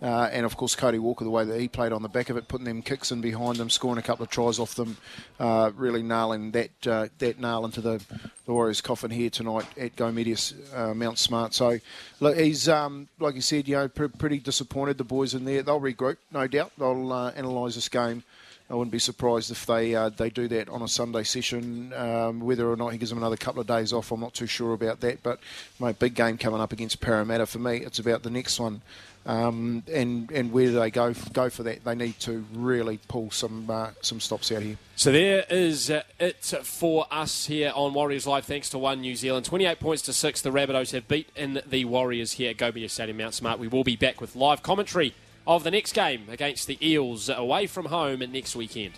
uh, 0.00 0.30
and 0.32 0.46
of 0.46 0.56
course 0.56 0.74
Cody 0.74 0.98
Walker 0.98 1.22
the 1.24 1.30
way 1.30 1.44
that 1.44 1.60
he 1.60 1.68
played 1.68 1.92
on 1.92 2.00
the 2.00 2.08
back 2.08 2.30
of 2.30 2.38
it, 2.38 2.48
putting 2.48 2.64
them 2.64 2.80
kicks 2.80 3.12
in 3.12 3.20
behind 3.20 3.56
them, 3.58 3.68
scoring 3.68 3.98
a 3.98 4.02
couple 4.02 4.22
of 4.22 4.30
tries 4.30 4.58
off 4.58 4.74
them, 4.74 4.96
uh, 5.38 5.70
really 5.76 6.02
nailing 6.02 6.52
that 6.52 6.86
uh, 6.86 7.08
that 7.18 7.40
nail 7.40 7.66
into 7.66 7.82
the, 7.82 8.02
the 8.46 8.52
Warriors' 8.52 8.80
coffin 8.80 9.10
here 9.10 9.28
tonight 9.28 9.66
at 9.76 9.96
Go 9.96 10.10
Media 10.10 10.36
uh, 10.74 10.94
Mount 10.94 11.18
Smart. 11.18 11.52
So 11.52 11.78
look, 12.20 12.38
he's 12.38 12.70
um, 12.70 13.08
like 13.18 13.34
you 13.34 13.42
said, 13.42 13.68
you 13.68 13.76
know, 13.76 13.88
pr- 13.88 14.06
pretty 14.06 14.38
disappointed. 14.38 14.96
The 14.96 15.04
boys 15.04 15.34
in 15.34 15.44
there, 15.44 15.62
they'll 15.62 15.78
regroup, 15.78 16.16
no 16.30 16.46
doubt. 16.46 16.72
They'll 16.78 17.12
uh, 17.12 17.32
analyse 17.36 17.74
this 17.74 17.90
game. 17.90 18.24
I 18.72 18.74
wouldn't 18.74 18.90
be 18.90 18.98
surprised 18.98 19.50
if 19.50 19.66
they 19.66 19.94
uh, 19.94 20.08
they 20.08 20.30
do 20.30 20.48
that 20.48 20.70
on 20.70 20.80
a 20.80 20.88
Sunday 20.88 21.24
session. 21.24 21.92
Um, 21.92 22.40
whether 22.40 22.66
or 22.70 22.74
not 22.74 22.88
he 22.88 22.96
gives 22.96 23.10
them 23.10 23.18
another 23.18 23.36
couple 23.36 23.60
of 23.60 23.66
days 23.66 23.92
off, 23.92 24.10
I'm 24.10 24.20
not 24.20 24.32
too 24.32 24.46
sure 24.46 24.72
about 24.72 25.00
that. 25.00 25.22
But 25.22 25.40
my 25.78 25.92
big 25.92 26.14
game 26.14 26.38
coming 26.38 26.58
up 26.58 26.72
against 26.72 27.02
Parramatta 27.02 27.44
for 27.44 27.58
me, 27.58 27.78
it's 27.78 27.98
about 27.98 28.22
the 28.22 28.30
next 28.30 28.58
one. 28.58 28.80
Um, 29.26 29.82
and 29.92 30.30
and 30.30 30.52
where 30.52 30.68
do 30.68 30.80
they 30.80 30.90
go 30.90 31.12
go 31.34 31.50
for 31.50 31.64
that? 31.64 31.84
They 31.84 31.94
need 31.94 32.18
to 32.20 32.46
really 32.54 32.98
pull 33.08 33.30
some 33.30 33.68
uh, 33.68 33.90
some 34.00 34.20
stops 34.20 34.50
out 34.50 34.62
here. 34.62 34.78
So 34.96 35.12
there 35.12 35.44
is 35.50 35.90
it 35.90 36.42
for 36.64 37.06
us 37.10 37.44
here 37.44 37.72
on 37.74 37.92
Warriors 37.92 38.26
Live. 38.26 38.46
Thanks 38.46 38.70
to 38.70 38.78
One 38.78 39.02
New 39.02 39.16
Zealand, 39.16 39.44
28 39.44 39.80
points 39.80 40.02
to 40.04 40.14
six. 40.14 40.40
The 40.40 40.50
Rabbitohs 40.50 40.92
have 40.92 41.06
beaten 41.08 41.60
the 41.66 41.84
Warriors 41.84 42.32
here 42.32 42.48
at 42.48 42.56
Go 42.56 42.68
Media 42.68 42.88
Stadium, 42.88 43.18
Mount 43.18 43.34
Smart. 43.34 43.58
We 43.58 43.68
will 43.68 43.84
be 43.84 43.96
back 43.96 44.18
with 44.22 44.34
live 44.34 44.62
commentary 44.62 45.14
of 45.46 45.64
the 45.64 45.70
next 45.70 45.92
game 45.92 46.24
against 46.28 46.66
the 46.66 46.78
Eels 46.86 47.28
away 47.28 47.66
from 47.66 47.86
home 47.86 48.20
next 48.32 48.54
weekend. 48.54 48.94